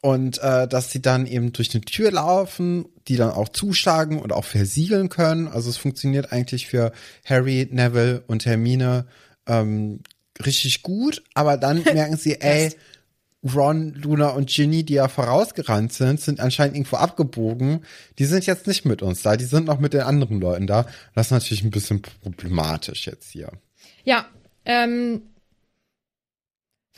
[0.01, 4.33] und äh, dass sie dann eben durch eine Tür laufen, die dann auch zuschlagen und
[4.33, 5.47] auch versiegeln können.
[5.47, 6.91] Also es funktioniert eigentlich für
[7.25, 9.05] Harry, Neville und Hermine
[9.47, 10.01] ähm,
[10.45, 12.71] richtig gut, aber dann merken sie, ey,
[13.43, 17.83] Ron, Luna und Ginny, die ja vorausgerannt sind, sind anscheinend irgendwo abgebogen.
[18.19, 20.85] Die sind jetzt nicht mit uns da, die sind noch mit den anderen Leuten da.
[21.15, 23.51] Das ist natürlich ein bisschen problematisch jetzt hier.
[24.03, 24.27] Ja,
[24.65, 25.23] ähm,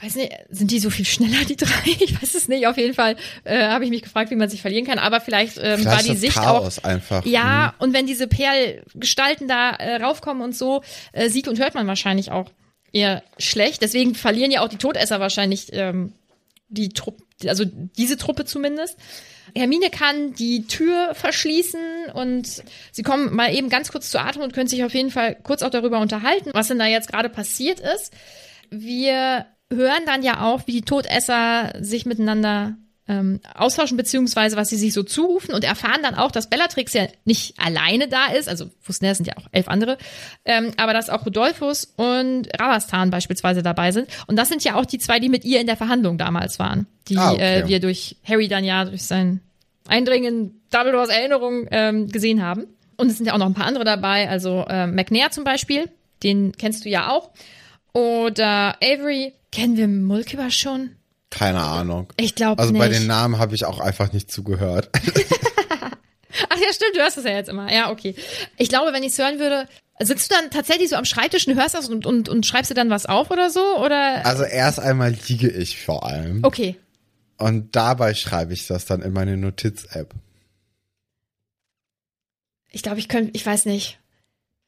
[0.01, 1.69] weiß nicht, sind die so viel schneller, die drei?
[1.99, 2.67] Ich weiß es nicht.
[2.67, 3.15] Auf jeden Fall
[3.45, 4.99] äh, habe ich mich gefragt, wie man sich verlieren kann.
[4.99, 6.83] Aber vielleicht, ähm, Vielleicht war die das Sicht Chaos auch.
[6.83, 7.25] einfach.
[7.25, 10.83] Ja, und wenn diese Perlgestalten da äh, raufkommen und so,
[11.13, 12.49] äh, sieht und hört man wahrscheinlich auch
[12.93, 13.81] eher schlecht.
[13.81, 16.13] Deswegen verlieren ja auch die Todesser wahrscheinlich ähm,
[16.69, 18.97] die Truppe, also diese Truppe zumindest.
[19.55, 24.53] Hermine kann die Tür verschließen und sie kommen mal eben ganz kurz zu Atem und
[24.53, 27.79] können sich auf jeden Fall kurz auch darüber unterhalten, was denn da jetzt gerade passiert
[27.79, 28.13] ist.
[28.69, 32.77] Wir hören dann ja auch, wie die Todesser sich miteinander
[33.07, 37.07] ähm, austauschen, beziehungsweise was sie sich so zurufen und erfahren dann auch, dass Bellatrix ja
[37.25, 39.97] nicht alleine da ist, also es sind ja auch elf andere,
[40.45, 44.07] ähm, aber dass auch Rodolphus und Ravastan beispielsweise dabei sind.
[44.27, 46.87] Und das sind ja auch die zwei, die mit ihr in der Verhandlung damals waren,
[47.09, 47.61] die Ah, okay.
[47.61, 49.41] äh, wir durch Harry dann ja durch sein
[49.87, 52.67] Eindringen in Dumbledores Erinnerung ähm, gesehen haben.
[52.95, 55.89] Und es sind ja auch noch ein paar andere dabei, also äh, McNair zum Beispiel,
[56.21, 57.31] den kennst du ja auch.
[57.91, 60.91] Oder Avery, kennen wir Mulkiber schon?
[61.33, 62.13] Keine Ahnung.
[62.17, 62.79] Ich glaube Also nicht.
[62.79, 64.89] bei den Namen habe ich auch einfach nicht zugehört.
[66.49, 67.73] Ach ja, stimmt, du hörst es ja jetzt immer.
[67.73, 68.13] Ja, okay.
[68.57, 69.67] Ich glaube, wenn ich es hören würde,
[69.99, 72.75] sitzt du dann tatsächlich so am Schreibtisch und hörst das und, und, und schreibst dir
[72.75, 73.79] dann was auf oder so?
[73.79, 74.23] Oder?
[74.23, 76.43] Also erst einmal liege ich vor allem.
[76.43, 76.75] Okay.
[77.37, 80.13] Und dabei schreibe ich das dann in meine Notiz-App.
[82.69, 83.97] Ich glaube, ich könnte, ich weiß nicht.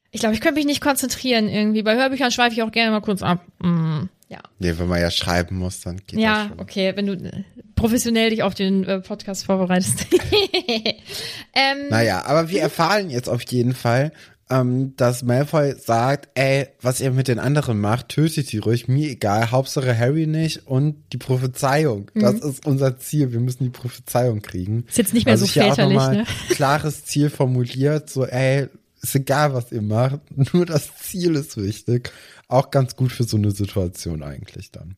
[0.09, 1.83] Ich glaube, ich könnte mich nicht konzentrieren irgendwie.
[1.83, 3.45] Bei Hörbüchern schweife ich auch gerne mal kurz ab.
[3.59, 4.39] Mm, ja.
[4.59, 6.59] Nee, wenn man ja schreiben muss, dann geht das Ja, schon.
[6.59, 7.43] okay, wenn du äh,
[7.75, 10.07] professionell dich auf den äh, Podcast vorbereitest.
[11.53, 14.11] ähm, Naja, aber wir erfahren jetzt auf jeden Fall,
[14.49, 19.09] ähm, dass Malfoy sagt, ey, was ihr mit den anderen macht, tötet sie ruhig, mir
[19.09, 22.11] egal, Hauptsache Harry nicht und die Prophezeiung.
[22.13, 24.75] Das ist unser Ziel, wir müssen die Prophezeiung kriegen.
[24.77, 24.85] Mhm.
[24.87, 26.25] Ist jetzt nicht mehr also so väterlich, ne?
[26.49, 28.67] klares Ziel formuliert, so ey,
[29.01, 30.19] ist egal, was ihr macht,
[30.53, 32.11] nur das Ziel ist wichtig.
[32.47, 34.95] Auch ganz gut für so eine Situation eigentlich dann.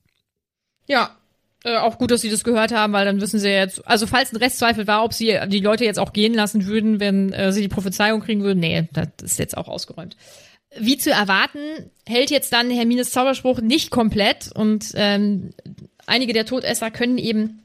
[0.88, 1.16] Ja,
[1.64, 4.32] äh, auch gut, dass sie das gehört haben, weil dann wissen sie jetzt, also falls
[4.32, 7.62] ein Restzweifel war, ob sie die Leute jetzt auch gehen lassen würden, wenn äh, sie
[7.62, 10.16] die Prophezeiung kriegen würden, nee, das ist jetzt auch ausgeräumt.
[10.78, 11.60] Wie zu erwarten,
[12.06, 15.52] hält jetzt dann Hermines Zauberspruch nicht komplett und ähm,
[16.06, 17.64] einige der Todesser können eben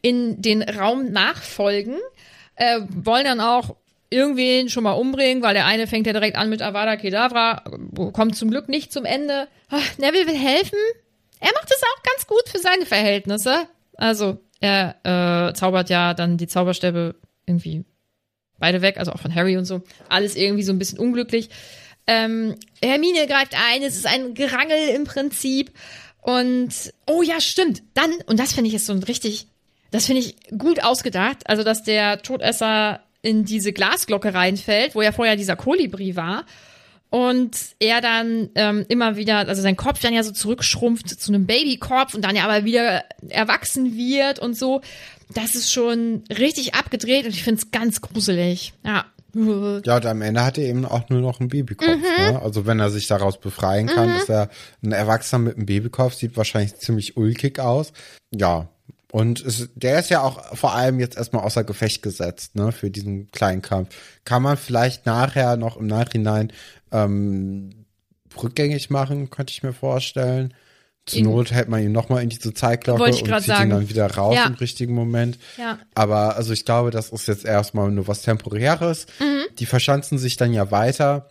[0.00, 1.96] in den Raum nachfolgen,
[2.54, 3.76] äh, wollen dann auch
[4.10, 7.64] irgendwen schon mal umbringen, weil der eine fängt ja direkt an mit Avada Kedavra,
[8.12, 9.48] kommt zum Glück nicht zum Ende.
[9.70, 10.78] Ah, Neville will helfen.
[11.40, 13.68] Er macht es auch ganz gut für seine Verhältnisse.
[13.96, 14.96] Also, er
[15.50, 17.14] äh, zaubert ja dann die Zauberstäbe
[17.46, 17.84] irgendwie
[18.58, 19.82] beide weg, also auch von Harry und so.
[20.08, 21.50] Alles irgendwie so ein bisschen unglücklich.
[22.06, 25.70] Ähm, Hermine greift ein, es ist ein Gerangel im Prinzip.
[26.20, 27.82] Und, oh ja, stimmt.
[27.94, 29.46] Dann, und das finde ich jetzt so ein richtig,
[29.90, 31.48] das finde ich gut ausgedacht.
[31.48, 36.44] Also, dass der Todesser in diese Glasglocke reinfällt, wo ja vorher dieser Kolibri war.
[37.10, 41.46] Und er dann ähm, immer wieder, also sein Kopf dann ja so zurückschrumpft zu einem
[41.46, 44.82] Babykopf und dann ja aber wieder erwachsen wird und so.
[45.32, 48.74] Das ist schon richtig abgedreht und ich finde es ganz gruselig.
[48.84, 49.06] Ja.
[49.34, 51.88] Ja, und am Ende hat er eben auch nur noch einen Babykopf.
[51.88, 52.24] Mhm.
[52.24, 52.42] Ne?
[52.42, 54.48] Also wenn er sich daraus befreien kann, ist er
[54.82, 57.92] ein Erwachsener mit einem Babykopf, sieht wahrscheinlich ziemlich ulkig aus.
[58.34, 58.68] Ja,
[59.10, 62.90] Und es, der ist ja auch vor allem jetzt erstmal außer Gefecht gesetzt, ne, für
[62.90, 63.94] diesen kleinen Kampf.
[64.24, 66.52] Kann man vielleicht nachher noch im Nachhinein
[66.92, 67.86] ähm,
[68.40, 70.52] rückgängig machen, könnte ich mir vorstellen.
[71.06, 73.70] Zur Not hält man ihn nochmal in diese Zeitglocke und zieht ihn sagen.
[73.70, 74.44] dann wieder raus Ja.
[74.46, 75.38] im richtigen Moment.
[75.56, 75.78] Ja.
[75.94, 79.06] Aber also ich glaube, das ist jetzt erstmal nur was Temporäres.
[79.18, 79.44] Mhm.
[79.58, 81.30] Die verschanzen sich dann ja weiter.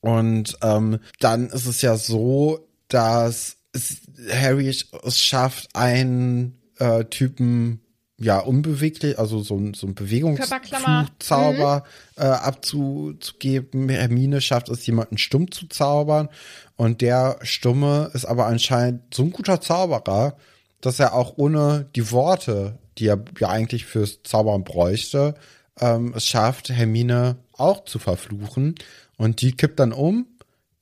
[0.00, 7.80] Und ähm, dann ist es ja so, dass es, Harry es schafft, einen äh, Typen
[8.18, 9.94] ja unbeweglich, also so, ein- so ein.
[9.94, 11.84] Bewegungszauber
[12.16, 13.88] äh, abzugeben.
[13.88, 16.28] Hermine schafft es, jemanden stumm zu zaubern.
[16.76, 20.36] Und der Stumme ist aber anscheinend so ein guter Zauberer,
[20.80, 25.34] dass er auch ohne die Worte, die er ja eigentlich fürs Zaubern bräuchte,
[25.80, 28.74] ähm, es schafft, Hermine auch zu verfluchen.
[29.16, 30.26] Und die kippt dann um.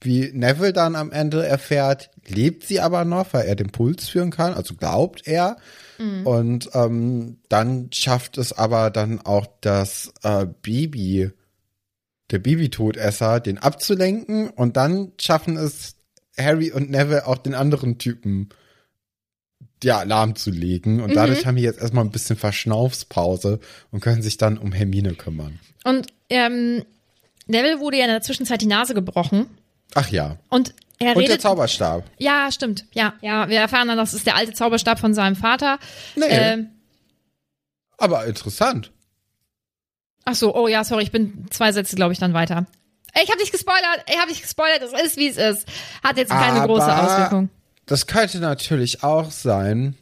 [0.00, 4.30] Wie Neville dann am Ende erfährt, lebt sie aber noch, weil er den Puls führen
[4.30, 5.56] kann, also glaubt er.
[6.24, 11.30] Und ähm, dann schafft es aber dann auch das äh, Baby,
[12.30, 14.50] der Babytodesser, den abzulenken.
[14.50, 15.96] Und dann schaffen es
[16.38, 18.50] Harry und Neville auch den anderen Typen
[19.82, 21.00] ja, lahmzulegen.
[21.00, 25.14] Und dadurch haben die jetzt erstmal ein bisschen Verschnaufspause und können sich dann um Hermine
[25.14, 25.58] kümmern.
[25.84, 26.84] Und ähm,
[27.46, 29.46] Neville wurde ja in der Zwischenzeit die Nase gebrochen.
[29.94, 30.36] Ach ja.
[30.48, 31.38] Und er Und der.
[31.38, 32.04] Zauberstab.
[32.18, 32.86] ja, stimmt.
[32.92, 33.48] Ja, ja.
[33.48, 35.78] Wir erfahren dann, das ist der alte Zauberstab von seinem Vater.
[36.16, 36.24] Nee.
[36.28, 36.70] Ähm,
[37.96, 38.90] Aber interessant.
[40.24, 42.66] ach so, oh ja, sorry, ich bin zwei Sätze, glaube ich, dann weiter.
[43.14, 44.04] Ey, Ich habe dich gespoilert.
[44.08, 44.82] Ich habe dich gespoilert.
[44.82, 45.66] Es ist, wie es ist.
[46.02, 47.48] Hat jetzt keine Aber große Auswirkung.
[47.86, 49.96] Das könnte natürlich auch sein,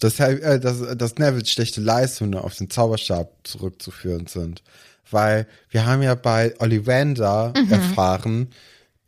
[0.00, 4.62] dass, äh, dass, dass Nevils schlechte Leistungen auf den Zauberstab zurückzuführen sind.
[5.10, 8.50] Weil wir haben ja bei Ollivander erfahren,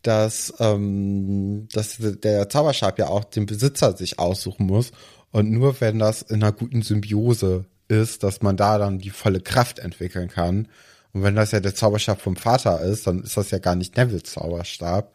[0.03, 4.93] dass, ähm, dass der Zauberstab ja auch den Besitzer sich aussuchen muss.
[5.31, 9.41] Und nur wenn das in einer guten Symbiose ist, dass man da dann die volle
[9.41, 10.69] Kraft entwickeln kann.
[11.13, 13.97] Und wenn das ja der Zauberstab vom Vater ist, dann ist das ja gar nicht
[13.97, 15.15] Nevils Zauberstab.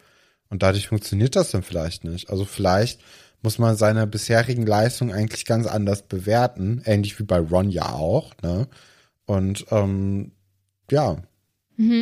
[0.50, 2.30] Und dadurch funktioniert das dann vielleicht nicht.
[2.30, 3.02] Also vielleicht
[3.42, 8.34] muss man seine bisherigen Leistungen eigentlich ganz anders bewerten, ähnlich wie bei Ron ja auch,
[8.42, 8.68] ne?
[9.26, 10.32] Und ähm,
[10.92, 11.18] ja,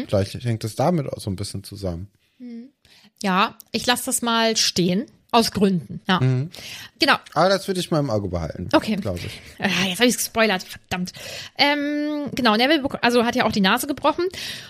[0.06, 2.10] vielleicht hängt es damit auch so ein bisschen zusammen.
[3.24, 5.06] Ja, ich lasse das mal stehen.
[5.32, 6.00] Aus Gründen.
[6.08, 6.20] Ja.
[6.20, 7.16] Genau.
[7.34, 8.70] Aber das würde ich mal im Auge behalten.
[8.72, 8.98] Okay.
[8.98, 9.42] Glaube ich.
[9.58, 11.12] Ah, jetzt habe ich gespoilert, verdammt.
[11.58, 14.26] Ähm, genau, Neville also hat ja auch die Nase gebrochen.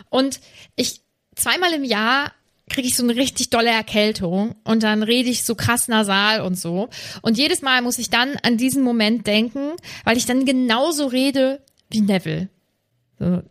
[0.09, 0.39] Und
[0.77, 1.01] ich
[1.35, 2.31] zweimal im Jahr
[2.69, 6.57] kriege ich so eine richtig dolle Erkältung und dann rede ich so krass nasal und
[6.57, 6.87] so.
[7.21, 9.71] Und jedes Mal muss ich dann an diesen Moment denken,
[10.05, 12.47] weil ich dann genauso rede wie Neville.
[13.19, 13.41] So.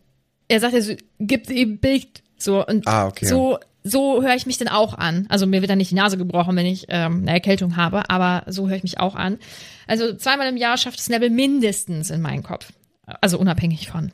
[0.48, 2.22] Er sagt ja so, gibt ihm Bild.
[2.38, 3.26] So, und Ah, okay.
[3.26, 5.26] so, so höre ich mich dann auch an.
[5.28, 8.45] Also mir wird dann nicht die Nase gebrochen, wenn ich ähm, eine Erkältung habe, aber
[8.47, 9.39] so höre ich mich auch an.
[9.87, 12.72] Also zweimal im Jahr schafft es Neville mindestens in meinen Kopf.
[13.20, 14.12] Also unabhängig von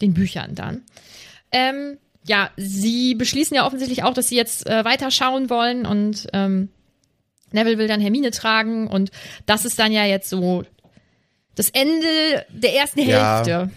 [0.00, 0.82] den Büchern dann.
[1.52, 6.68] Ähm, ja, sie beschließen ja offensichtlich auch, dass sie jetzt äh, weiterschauen wollen und ähm,
[7.52, 9.10] Neville will dann Hermine tragen und
[9.46, 10.64] das ist dann ja jetzt so
[11.54, 13.36] das Ende der ersten Ja.
[13.36, 13.70] Hälfte.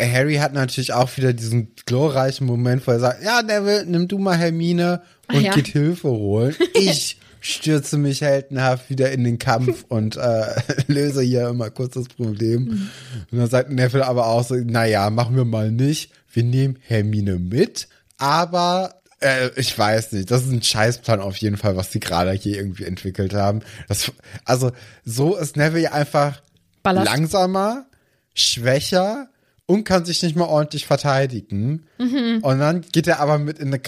[0.00, 4.18] Harry hat natürlich auch wieder diesen glorreichen Moment, wo er sagt, ja, Neville, nimm du
[4.18, 5.54] mal Hermine und Ach ja.
[5.54, 6.54] geht Hilfe holen.
[6.74, 10.54] Ich stürze mich heldenhaft wieder in den Kampf und äh,
[10.86, 12.64] löse hier immer kurz das Problem.
[12.64, 12.90] Mhm.
[13.30, 16.12] Und dann sagt Neville aber auch so, naja, machen wir mal nicht.
[16.32, 17.88] Wir nehmen Hermine mit,
[18.18, 22.32] aber äh, ich weiß nicht, das ist ein Scheißplan auf jeden Fall, was die gerade
[22.32, 23.60] hier irgendwie entwickelt haben.
[23.88, 24.12] Das,
[24.44, 24.72] also
[25.04, 26.42] so ist Neville ja einfach
[26.82, 27.06] Ballast.
[27.06, 27.86] langsamer,
[28.34, 29.28] schwächer
[29.68, 31.86] und kann sich nicht mal ordentlich verteidigen.
[31.98, 32.38] Mhm.
[32.42, 33.80] Und dann geht er aber mit in eine.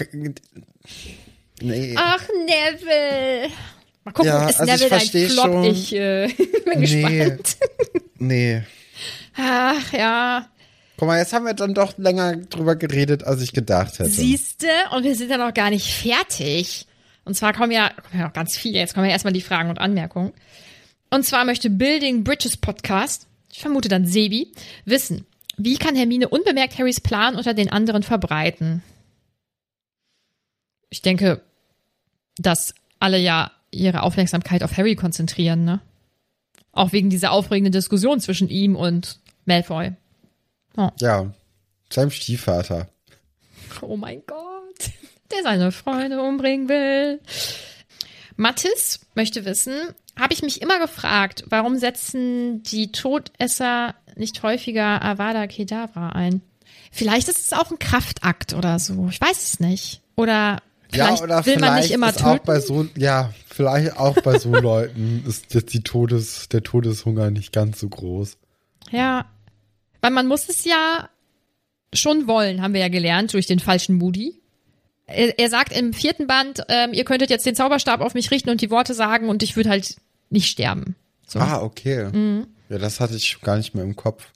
[1.61, 1.95] Nee.
[1.97, 3.49] Ach, Neville.
[4.03, 5.45] Mal gucken, Ja, ist also ich Neville dein versteh Flop?
[5.45, 5.63] schon.
[5.65, 6.27] Ich äh,
[6.65, 7.19] bin Nee.
[7.25, 7.57] gespannt.
[8.19, 8.63] Nee.
[9.35, 10.47] Ach ja.
[10.97, 14.09] Guck mal, jetzt haben wir dann doch länger drüber geredet, als ich gedacht hätte.
[14.09, 16.85] Siehste, und wir sind ja noch gar nicht fertig.
[17.25, 18.77] Und zwar kommen ja, kommen ja noch ganz viele.
[18.77, 20.31] Jetzt kommen ja erstmal die Fragen und Anmerkungen.
[21.09, 24.51] Und zwar möchte Building Bridges Podcast, ich vermute dann Sebi,
[24.85, 25.25] wissen,
[25.63, 28.83] wie kann Hermine unbemerkt Harrys Plan unter den anderen verbreiten?
[30.89, 31.41] Ich denke,
[32.37, 35.79] dass alle ja ihre Aufmerksamkeit auf Harry konzentrieren, ne?
[36.73, 39.93] Auch wegen dieser aufregenden Diskussion zwischen ihm und Malfoy.
[40.99, 41.33] Ja.
[41.89, 42.87] Seinem Stiefvater.
[43.81, 44.91] Oh mein Gott,
[45.31, 47.19] der seine Freunde umbringen will.
[48.37, 49.73] Mattis möchte wissen,
[50.17, 56.41] habe ich mich immer gefragt, warum setzen die Todesser nicht häufiger Avada Kedavra ein?
[56.91, 59.07] Vielleicht ist es auch ein Kraftakt oder so.
[59.09, 60.01] Ich weiß es nicht.
[60.15, 62.45] Oder Vielleicht oder will vielleicht man nicht immer ist auch töten.
[62.45, 67.53] bei so, ja, vielleicht auch bei so Leuten ist jetzt die Todes, der Todeshunger nicht
[67.53, 68.37] ganz so groß.
[68.91, 69.25] Ja,
[70.01, 71.07] weil man muss es ja
[71.93, 74.35] schon wollen, haben wir ja gelernt durch den falschen Moody.
[75.05, 78.49] Er, er sagt im vierten Band, ähm, ihr könntet jetzt den Zauberstab auf mich richten
[78.49, 79.95] und die Worte sagen und ich würde halt
[80.29, 80.95] nicht sterben.
[81.25, 81.39] So.
[81.39, 82.09] Ah, okay.
[82.11, 82.47] Mhm.
[82.71, 84.29] Ja, das hatte ich gar nicht mehr im Kopf.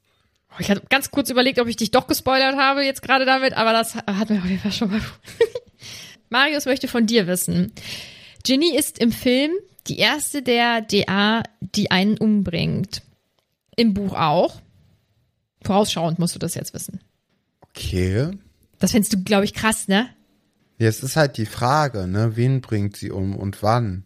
[0.51, 3.53] Oh, Ich hatte ganz kurz überlegt, ob ich dich doch gespoilert habe jetzt gerade damit,
[3.53, 4.99] aber das hat mir auf jeden Fall schon mal.
[6.29, 7.71] Marius möchte von dir wissen.
[8.43, 9.51] Ginny ist im Film
[9.87, 13.03] die erste der DA, die einen umbringt.
[13.77, 14.61] Im Buch auch.
[15.63, 16.99] Vorausschauend musst du das jetzt wissen.
[17.61, 18.31] Okay.
[18.79, 20.09] Das findest du, glaube ich, krass, ne?
[20.77, 24.03] Jetzt ist halt die Frage, ne, wen bringt sie um und wann?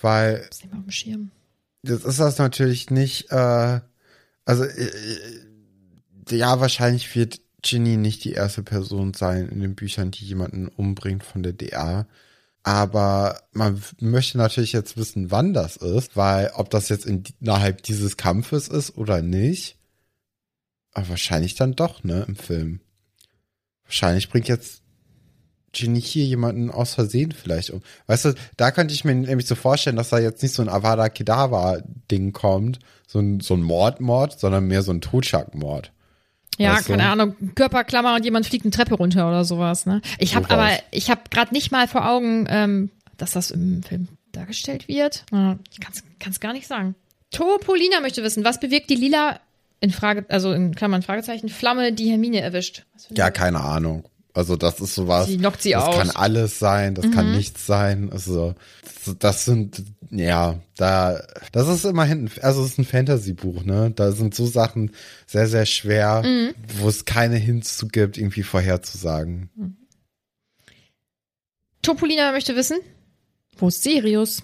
[0.00, 1.30] Weil Das nehmen wir auf dem Schirm.
[1.82, 3.80] Das ist das natürlich nicht, äh,
[4.44, 4.90] also, äh,
[6.30, 11.24] ja, wahrscheinlich wird Ginny nicht die erste Person sein in den Büchern, die jemanden umbringt
[11.24, 12.06] von der DA.
[12.64, 17.82] Aber man möchte natürlich jetzt wissen, wann das ist, weil ob das jetzt in, innerhalb
[17.82, 19.78] dieses Kampfes ist oder nicht.
[20.92, 22.80] Aber wahrscheinlich dann doch, ne, im Film.
[23.84, 24.81] Wahrscheinlich bringt jetzt
[25.72, 27.82] Ginny hier jemanden aus Versehen vielleicht um.
[28.06, 30.68] Weißt du, da könnte ich mir nämlich so vorstellen, dass da jetzt nicht so ein
[30.68, 35.92] Avada Kedavra-Ding kommt, so ein, so ein Mordmord, sondern mehr so ein Totschlagmord.
[36.58, 36.92] Ja, Weißt du?
[36.92, 40.02] keine Ahnung, Körperklammer und jemand fliegt eine Treppe runter oder sowas, ne?
[40.18, 44.08] Ich habe aber, ich habe gerade nicht mal vor Augen, ähm, dass das im Film
[44.32, 45.24] dargestellt wird.
[45.70, 45.92] Ich kann
[46.30, 46.94] es gar nicht sagen.
[47.30, 49.40] Topolina möchte wissen, was bewirkt die lila,
[49.80, 52.84] in Frage, also in Klammern Fragezeichen, Flamme, die Hermine erwischt?
[53.10, 54.04] Ja, keine Ahnung.
[54.34, 55.26] Also das ist sowas.
[55.26, 55.94] Sie knockt sie das aus.
[55.94, 55.98] Mhm.
[55.98, 58.10] kann alles sein, das kann nichts sein.
[58.10, 58.54] Also
[59.04, 61.22] das- das sind ja da.
[61.52, 63.90] Das ist immerhin, also es ist ein Fantasy-Buch, ne?
[63.94, 64.92] Da sind so Sachen
[65.26, 66.54] sehr sehr schwer, Mhm.
[66.78, 69.50] wo es keine Hints zu gibt, irgendwie vorherzusagen.
[71.82, 72.78] Topolina möchte wissen,
[73.58, 74.42] wo ist Sirius?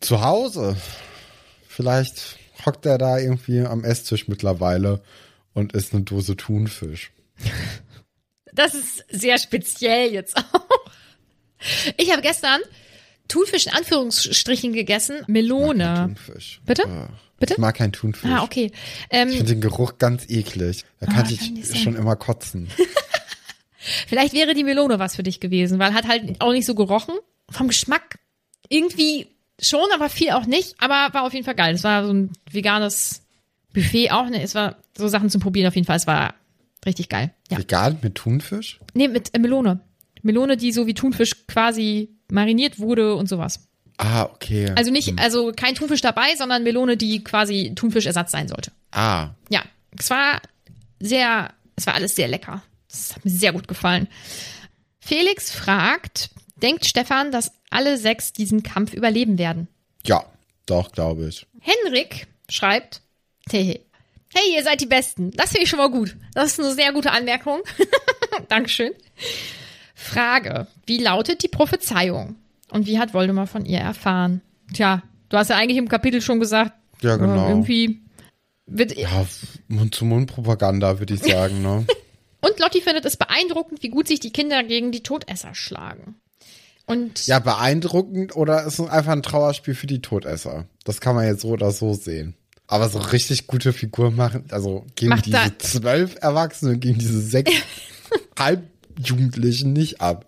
[0.00, 0.76] Zu Hause,
[1.68, 5.02] vielleicht hockt er da irgendwie am Esstisch mittlerweile
[5.52, 7.10] und isst eine Dose Thunfisch.
[8.52, 10.66] Das ist sehr speziell jetzt auch.
[11.96, 12.60] Ich habe gestern
[13.28, 16.14] Thunfisch in Anführungsstrichen gegessen, Melone.
[16.16, 16.60] Thunfisch.
[16.66, 16.86] Bitte?
[16.88, 17.54] Ah, Bitte?
[17.54, 18.28] Ich mag keinen Thunfisch.
[18.30, 18.72] Ah, okay.
[19.10, 20.84] Ähm, Ich finde den Geruch ganz eklig.
[20.98, 21.76] Da kann Ah, kann ich sein.
[21.76, 22.68] schon immer kotzen.
[24.08, 27.14] Vielleicht wäre die Melone was für dich gewesen, weil hat halt auch nicht so gerochen.
[27.48, 28.16] Vom Geschmack
[28.68, 29.26] irgendwie
[29.60, 30.74] schon, aber viel auch nicht.
[30.78, 31.74] Aber war auf jeden Fall geil.
[31.74, 33.22] Es war so ein veganes
[33.72, 34.28] Buffet auch.
[34.28, 34.42] Ne?
[34.42, 35.96] Es war so Sachen zum Probieren auf jeden Fall.
[35.96, 36.34] Es war
[36.86, 37.32] richtig geil.
[37.50, 37.58] Ja.
[37.58, 38.80] Vegan mit Thunfisch?
[38.94, 39.80] Nee, mit äh, Melone.
[40.22, 43.68] Melone, die so wie Thunfisch quasi mariniert wurde und sowas.
[43.96, 44.70] Ah, okay.
[44.76, 48.72] Also nicht, also kein Thunfisch dabei, sondern Melone, die quasi Thunfischersatz sein sollte.
[48.92, 49.62] ah, Ja,
[49.98, 50.40] es war
[51.00, 52.62] sehr, es war alles sehr lecker.
[52.90, 54.08] Das hat mir sehr gut gefallen.
[55.00, 59.68] Felix fragt, denkt Stefan, dass alle sechs diesen Kampf überleben werden?
[60.04, 60.24] ja,
[60.66, 61.46] doch, glaube ich.
[61.60, 63.00] Henrik schreibt,
[63.50, 63.80] hey,
[64.34, 65.30] hey, ihr seid die Besten.
[65.32, 66.16] Das finde ich schon mal gut.
[66.34, 67.60] Das ist eine sehr gute Anmerkung.
[68.48, 68.92] Dankeschön.
[69.94, 72.36] Frage, wie lautet die Prophezeiung?
[72.70, 74.40] Und wie hat Voldemort von ihr erfahren?
[74.72, 76.72] Tja, du hast ja eigentlich im Kapitel schon gesagt,
[77.02, 77.46] Ja, genau.
[77.46, 78.00] äh, irgendwie
[78.66, 79.26] wird, Ja,
[79.68, 81.86] Mund-zu-Mund-Propaganda, würde ich sagen, ne?
[82.40, 86.14] Und Lotti findet es beeindruckend, wie gut sich die Kinder gegen die Todesser schlagen.
[86.86, 90.64] Und ja, beeindruckend oder ist es einfach ein Trauerspiel für die Todesser?
[90.84, 92.34] Das kann man jetzt so oder so sehen.
[92.70, 97.50] Aber so richtig gute Figur machen, also gegen Macht diese zwölf Erwachsene, gegen diese sechs
[98.38, 100.24] Halbjugendlichen nicht ab.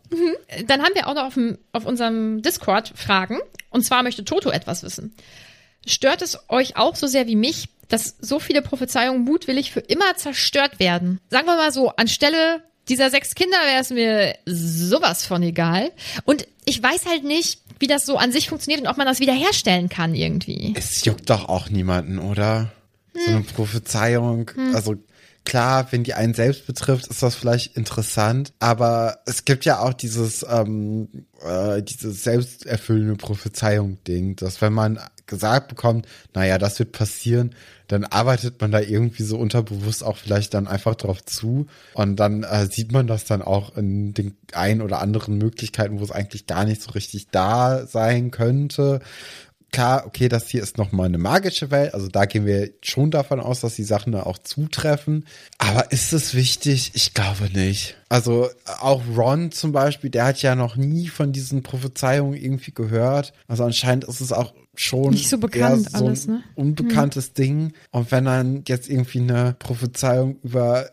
[0.67, 3.39] dann haben wir auch noch auf, dem, auf unserem Discord Fragen.
[3.71, 5.15] Und zwar möchte Toto etwas wissen.
[5.87, 10.17] Stört es euch auch so sehr wie mich, dass so viele Prophezeiungen mutwillig für immer
[10.17, 11.21] zerstört werden?
[11.31, 15.93] Sagen wir mal so, anstelle dieser sechs Kinder wäre es mir sowas von egal.
[16.25, 19.21] Und ich weiß halt nicht, wie das so an sich funktioniert und ob man das
[19.21, 20.73] wiederherstellen kann irgendwie.
[20.77, 22.73] Es juckt doch auch niemanden, oder?
[23.13, 24.51] So eine Prophezeiung.
[24.73, 24.97] Also
[25.45, 29.93] klar, wenn die einen selbst betrifft, ist das vielleicht interessant, aber es gibt ja auch
[29.93, 37.55] dieses, ähm, äh, dieses selbsterfüllende Prophezeiung-Ding, dass wenn man gesagt bekommt, naja, das wird passieren,
[37.89, 42.43] dann arbeitet man da irgendwie so unterbewusst auch vielleicht dann einfach drauf zu und dann
[42.43, 46.47] äh, sieht man das dann auch in den ein oder anderen Möglichkeiten, wo es eigentlich
[46.47, 49.01] gar nicht so richtig da sein könnte
[49.73, 53.41] klar, okay, das hier ist nochmal eine magische Welt, also da gehen wir schon davon
[53.41, 55.27] aus, dass die Sachen da auch zutreffen.
[55.59, 56.93] Aber ist es wichtig?
[56.95, 57.97] Ich glaube nicht.
[58.09, 58.51] Also
[58.81, 63.33] auch Ron zum Beispiel, der hat ja noch nie von diesen Prophezeiungen irgendwie gehört.
[63.49, 66.43] Also anscheinend ist es auch schon Nicht so bekannt so alles, ne?
[66.55, 67.73] unbekanntes Ding.
[67.91, 70.91] Und wenn dann jetzt irgendwie eine Prophezeiung über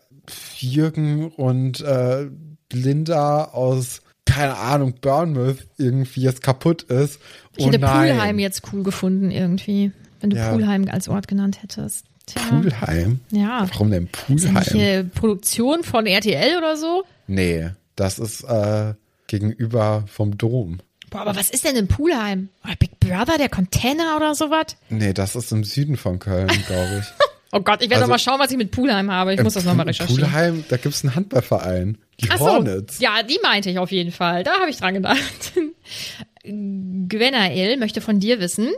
[0.58, 2.28] Jürgen und äh,
[2.72, 7.18] Linda aus keine Ahnung, Bournemouth irgendwie jetzt kaputt ist.
[7.56, 8.12] Ich oh hätte nein.
[8.14, 10.52] Pulheim jetzt cool gefunden irgendwie, wenn du Ja.
[10.52, 12.06] Pulheim als Ort genannt hättest.
[12.26, 12.40] Tja.
[12.48, 13.20] Pulheim?
[13.32, 13.66] Ja.
[13.72, 14.88] Warum denn Ist ja nicht Pulheim?
[14.88, 17.02] eine Produktion von RTL oder so?
[17.26, 18.94] Nee, das ist äh,
[19.26, 20.78] gegenüber vom Dom.
[21.10, 22.48] Boah, aber was ist denn in Pulheim?
[22.64, 24.76] Oder Big Brother, der Container oder sowas?
[24.88, 27.06] Nee, das ist im Süden von Köln, glaube ich.
[27.52, 29.34] Oh Gott, ich werde Also- mal schauen, was ich mit Pulheim habe.
[29.34, 30.22] Ich muss das nochmal recherchieren.
[30.22, 31.98] Pulheim, da gibt's einen Handballverein.
[32.20, 33.00] Die Ach so, Hornets.
[33.00, 34.44] ja, die meinte ich auf jeden Fall.
[34.44, 35.18] Da habe ich dran gedacht.
[36.44, 38.68] Gwenael möchte von dir wissen,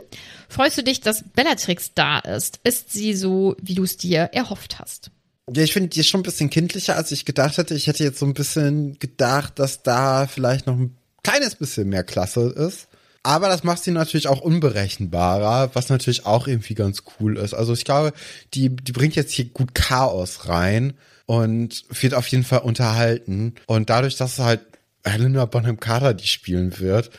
[0.49, 2.59] freust du dich, dass Bellatrix da ist?
[2.63, 5.11] Ist sie so, wie du es dir erhofft hast?
[5.53, 7.75] Ja, ich finde, die ist schon ein bisschen kindlicher, als ich gedacht hätte.
[7.75, 12.03] Ich hätte jetzt so ein bisschen gedacht, dass da vielleicht noch ein kleines bisschen mehr
[12.03, 12.87] Klasse ist.
[13.23, 17.53] Aber das macht sie natürlich auch unberechenbarer, was natürlich auch irgendwie ganz cool ist.
[17.53, 18.11] Also ich glaube,
[18.53, 20.93] die, die bringt jetzt hier gut Chaos rein
[21.25, 23.55] und wird auf jeden Fall unterhalten.
[23.65, 24.59] Und dadurch, dass halt
[25.05, 27.11] Helena Bonham Carter die spielen wird,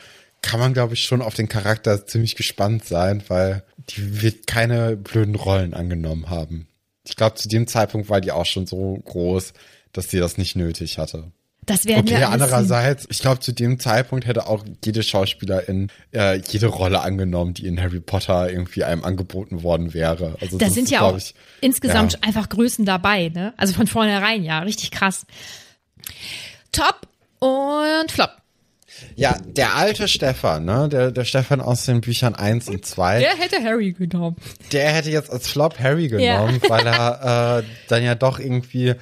[0.43, 4.95] kann man, glaube ich, schon auf den Charakter ziemlich gespannt sein, weil die wird keine
[4.95, 6.67] blöden Rollen angenommen haben.
[7.07, 9.53] Ich glaube, zu dem Zeitpunkt war die auch schon so groß,
[9.91, 11.31] dass sie das nicht nötig hatte.
[11.65, 12.53] Das werden Okay, wir alles sehen.
[12.55, 17.65] andererseits, ich glaube, zu dem Zeitpunkt hätte auch jede Schauspielerin äh, jede Rolle angenommen, die
[17.65, 20.35] in Harry Potter irgendwie einem angeboten worden wäre.
[20.41, 22.19] Also Da das sind ist, ja auch ich, insgesamt ja.
[22.21, 23.53] einfach Größen dabei, ne?
[23.57, 25.25] Also von vornherein, ja, richtig krass.
[26.71, 27.07] Top
[27.39, 28.31] und Flop.
[29.15, 33.35] Ja, der alte Stefan, ne, der, der Stefan aus den Büchern 1 und 2, Der
[33.35, 34.37] hätte Harry genommen.
[34.71, 38.93] der hätte jetzt als Flop Harry genommen, weil er äh, dann ja doch irgendwie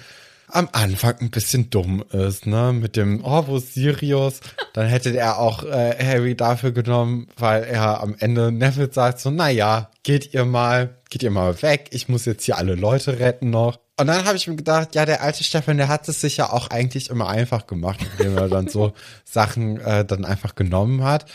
[0.53, 2.73] am Anfang ein bisschen dumm ist, ne?
[2.73, 4.39] Mit dem, oh, wo ist Sirius?
[4.73, 9.31] Dann hätte er auch äh, Harry dafür genommen, weil er am Ende Neville sagt so,
[9.31, 13.19] na ja, geht ihr mal, geht ihr mal weg, ich muss jetzt hier alle Leute
[13.19, 13.79] retten noch.
[13.99, 16.51] Und dann habe ich mir gedacht, ja, der alte Stefan, der hat es sich ja
[16.51, 18.93] auch eigentlich immer einfach gemacht, indem er dann so
[19.25, 21.25] Sachen äh, dann einfach genommen hat.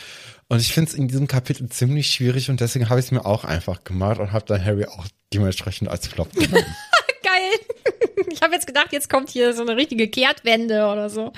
[0.47, 3.25] Und ich finde es in diesem Kapitel ziemlich schwierig und deswegen habe ich es mir
[3.25, 6.65] auch einfach gemacht und habe dann Harry auch dementsprechend als Flop genommen.
[8.39, 11.33] Ich habe jetzt gedacht, jetzt kommt hier so eine richtige Kehrtwende oder so.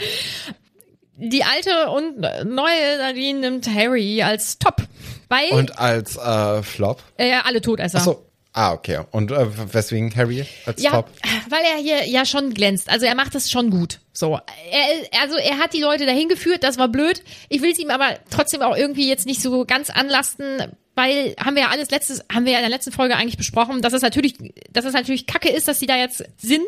[1.16, 4.84] Die alte und neue Nadine nimmt Harry als Top.
[5.28, 7.02] Weil und als äh, Flop.
[7.18, 7.98] äh, alle Todesser.
[7.98, 8.26] Achso.
[8.54, 9.00] Ah, okay.
[9.12, 11.10] Und äh, weswegen Harry als Ja, Top?
[11.50, 12.88] weil er hier ja schon glänzt.
[12.90, 14.00] Also er macht es schon gut.
[14.14, 14.34] So,
[14.70, 17.24] er, also er hat die Leute dahin geführt, das war blöd.
[17.50, 21.56] Ich will es ihm aber trotzdem auch irgendwie jetzt nicht so ganz anlasten, weil haben
[21.56, 24.02] wir ja alles letztes, haben wir ja in der letzten Folge eigentlich besprochen, dass es
[24.02, 24.36] natürlich,
[24.72, 26.68] dass es natürlich Kacke ist, dass sie da jetzt sind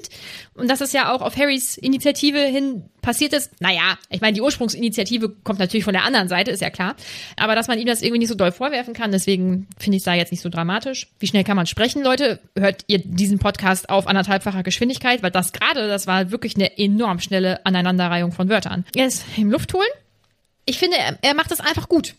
[0.53, 3.51] und dass es ja auch auf Harrys Initiative hin passiert ist.
[3.59, 6.95] Naja, ich meine, die Ursprungsinitiative kommt natürlich von der anderen Seite, ist ja klar.
[7.36, 10.05] Aber dass man ihm das irgendwie nicht so doll vorwerfen kann, deswegen finde ich es
[10.05, 11.07] da jetzt nicht so dramatisch.
[11.19, 12.39] Wie schnell kann man sprechen, Leute?
[12.57, 17.19] Hört ihr diesen Podcast auf anderthalbfacher Geschwindigkeit, weil das gerade, das war wirklich eine enorm
[17.19, 18.86] schnelle Aneinanderreihung von Wörtern.
[18.95, 19.88] Er ist im Luft holen.
[20.65, 22.15] Ich finde, er, er macht das einfach gut.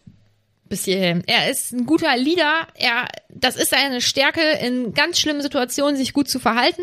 [0.74, 1.22] Bis hierhin.
[1.28, 2.66] Er ist ein guter Leader.
[2.74, 6.82] Er, das ist seine Stärke, in ganz schlimmen Situationen sich gut zu verhalten.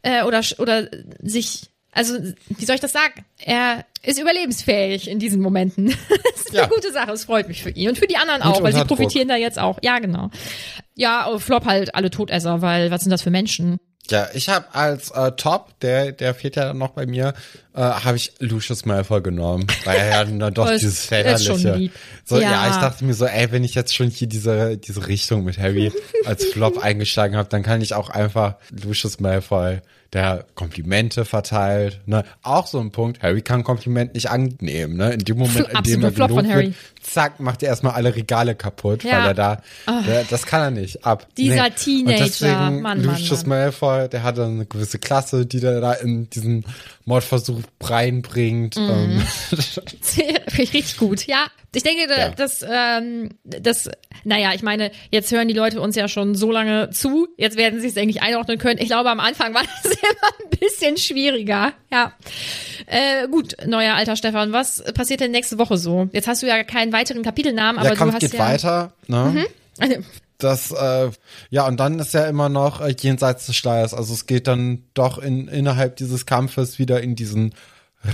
[0.00, 0.88] Äh, oder, oder
[1.20, 2.14] sich, also,
[2.48, 3.26] wie soll ich das sagen?
[3.38, 5.88] Er ist überlebensfähig in diesen Momenten.
[6.32, 6.62] das ist Ja.
[6.62, 7.10] eine gute Sache.
[7.12, 9.58] Es freut mich für ihn und für die anderen auch, weil sie profitieren da jetzt
[9.58, 9.80] auch.
[9.82, 10.30] Ja, genau.
[10.94, 13.76] Ja, Flop halt alle Todesser, weil was sind das für Menschen?
[14.10, 17.34] Ja, ich habe als äh, Top, der der fehlt ja noch bei mir,
[17.74, 21.90] äh, habe ich Lucius Malfoy genommen, weil er ja dann doch Oh, dieses väterliche.
[22.24, 22.50] So ja.
[22.50, 22.70] Ja.
[22.70, 25.92] ich dachte mir so, ey, wenn ich jetzt schon hier diese diese Richtung mit Harry
[26.24, 29.80] als Flop eingesteigen habe, dann kann ich auch einfach Lucius Malfoy,
[30.16, 33.22] der Komplimente verteilt, ne, auch so ein Punkt.
[33.22, 36.54] Harry kann Kompliment nicht annehmen, ne, in dem Moment, in dem er Flop von gelobt
[36.54, 36.66] Harry.
[36.68, 39.18] wird, zack, macht er erstmal alle Regale kaputt, Ja.
[39.18, 39.20] Ah.
[39.20, 39.62] weil er da,
[40.06, 41.26] der, das kann er nicht ab.
[41.36, 41.70] Dieser Nee.
[41.76, 43.58] Teenager, Und deswegen Mann, Mann, Lucius Mann.
[43.60, 46.64] Malfoy, der hatte eine gewisse Klasse, die der da in diesen
[47.04, 48.76] Mordversuch reinbringt.
[48.76, 48.88] Mhm.
[48.90, 49.22] Ähm,
[50.58, 51.46] richtig gut, ja.
[51.76, 52.28] Ich denke, da- Ja.
[52.30, 53.90] dass ähm, das,
[54.24, 57.28] naja, ich meine, jetzt hören die Leute uns ja schon so lange zu.
[57.36, 58.78] Jetzt werden sie es, denke ich, einordnen können.
[58.80, 61.72] Ich glaube, am Anfang war das immer ein bisschen schwieriger.
[61.92, 62.12] Ja.
[62.86, 66.08] Äh, gut, neuer alter Stefan, was passiert denn nächste Woche so?
[66.12, 68.44] Jetzt hast du ja keinen weiteren Kapitelnamen, aber der Kampf du hast geht ja.
[68.46, 68.52] Mhm.
[68.52, 68.92] weiter.
[69.06, 69.46] Ne?
[70.38, 71.10] Das, äh,
[71.48, 73.94] ja, und dann ist ja immer noch äh, jenseits des Schleiers.
[73.94, 77.54] Also es geht dann doch in, innerhalb dieses Kampfes wieder in diesen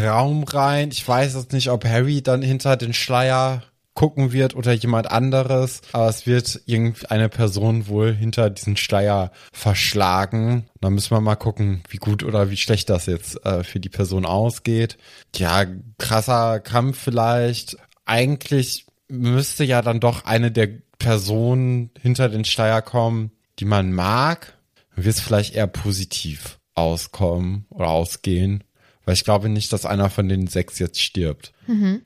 [0.01, 0.91] Raum rein.
[0.91, 3.63] Ich weiß jetzt nicht, ob Harry dann hinter den Schleier
[3.95, 10.67] gucken wird oder jemand anderes, aber es wird irgendeine Person wohl hinter diesen Schleier verschlagen.
[10.81, 13.91] Da müssen wir mal gucken, wie gut oder wie schlecht das jetzt äh, für die
[13.91, 14.97] Person ausgeht.
[15.37, 15.67] Ja,
[15.99, 17.77] krasser Kampf vielleicht.
[18.07, 20.69] Eigentlich müsste ja dann doch eine der
[20.99, 24.55] Personen hinter den Schleier kommen, die man mag.
[24.95, 28.65] Dann wird es vielleicht eher positiv auskommen oder ausgehen.
[29.05, 31.53] Weil ich glaube nicht, dass einer von den sechs jetzt stirbt.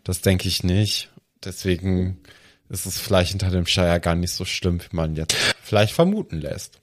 [0.05, 1.11] Das denke ich nicht.
[1.45, 2.19] Deswegen
[2.69, 6.41] ist es vielleicht hinter dem Schleier gar nicht so schlimm, wie man jetzt vielleicht vermuten
[6.41, 6.81] lässt.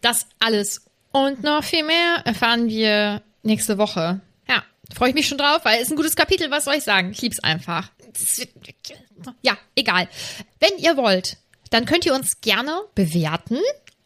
[0.00, 0.82] Das alles
[1.12, 4.20] und noch viel mehr erfahren wir nächste Woche.
[4.48, 4.62] Ja,
[4.94, 7.10] freue ich mich schon drauf, weil es ist ein gutes Kapitel, was soll ich sagen?
[7.12, 7.90] Ich lieb's einfach.
[8.12, 8.50] Das wird-
[9.42, 10.08] Ja, egal.
[10.58, 11.36] Wenn ihr wollt,
[11.70, 13.58] dann könnt ihr uns gerne bewerten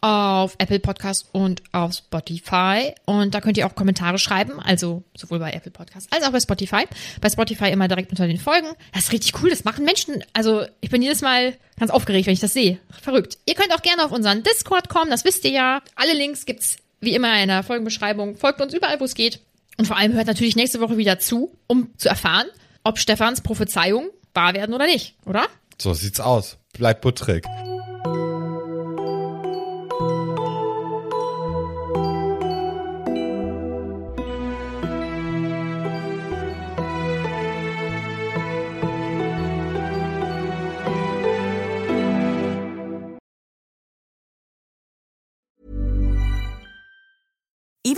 [0.05, 2.93] auf Apple Podcast und auf Spotify.
[3.05, 6.39] Und da könnt ihr auch Kommentare schreiben, also sowohl bei Apple Podcast als auch bei
[6.39, 6.83] Spotify.
[7.21, 8.67] Bei Spotify immer direkt unter den Folgen.
[8.93, 10.23] Das ist richtig cool, das machen Menschen.
[10.33, 12.77] Also ich bin jedes Mal ganz aufgeregt, wenn ich das sehe.
[13.01, 13.39] Verrückt.
[13.47, 15.81] Ihr könnt auch gerne auf unseren Discord kommen, das wisst ihr ja.
[15.95, 18.37] Alle Links gibt's wie immer in der Folgenbeschreibung.
[18.37, 19.39] Folgt uns überall, wo es geht.
[19.79, 22.45] Und vor allem hört natürlich nächste Woche wieder zu, um zu erfahren,
[22.83, 25.47] ob Stefans Prophezeiungen wahr werden oder nicht, oder?
[25.81, 26.57] So sieht's aus.
[26.73, 27.43] Bleibt butterig.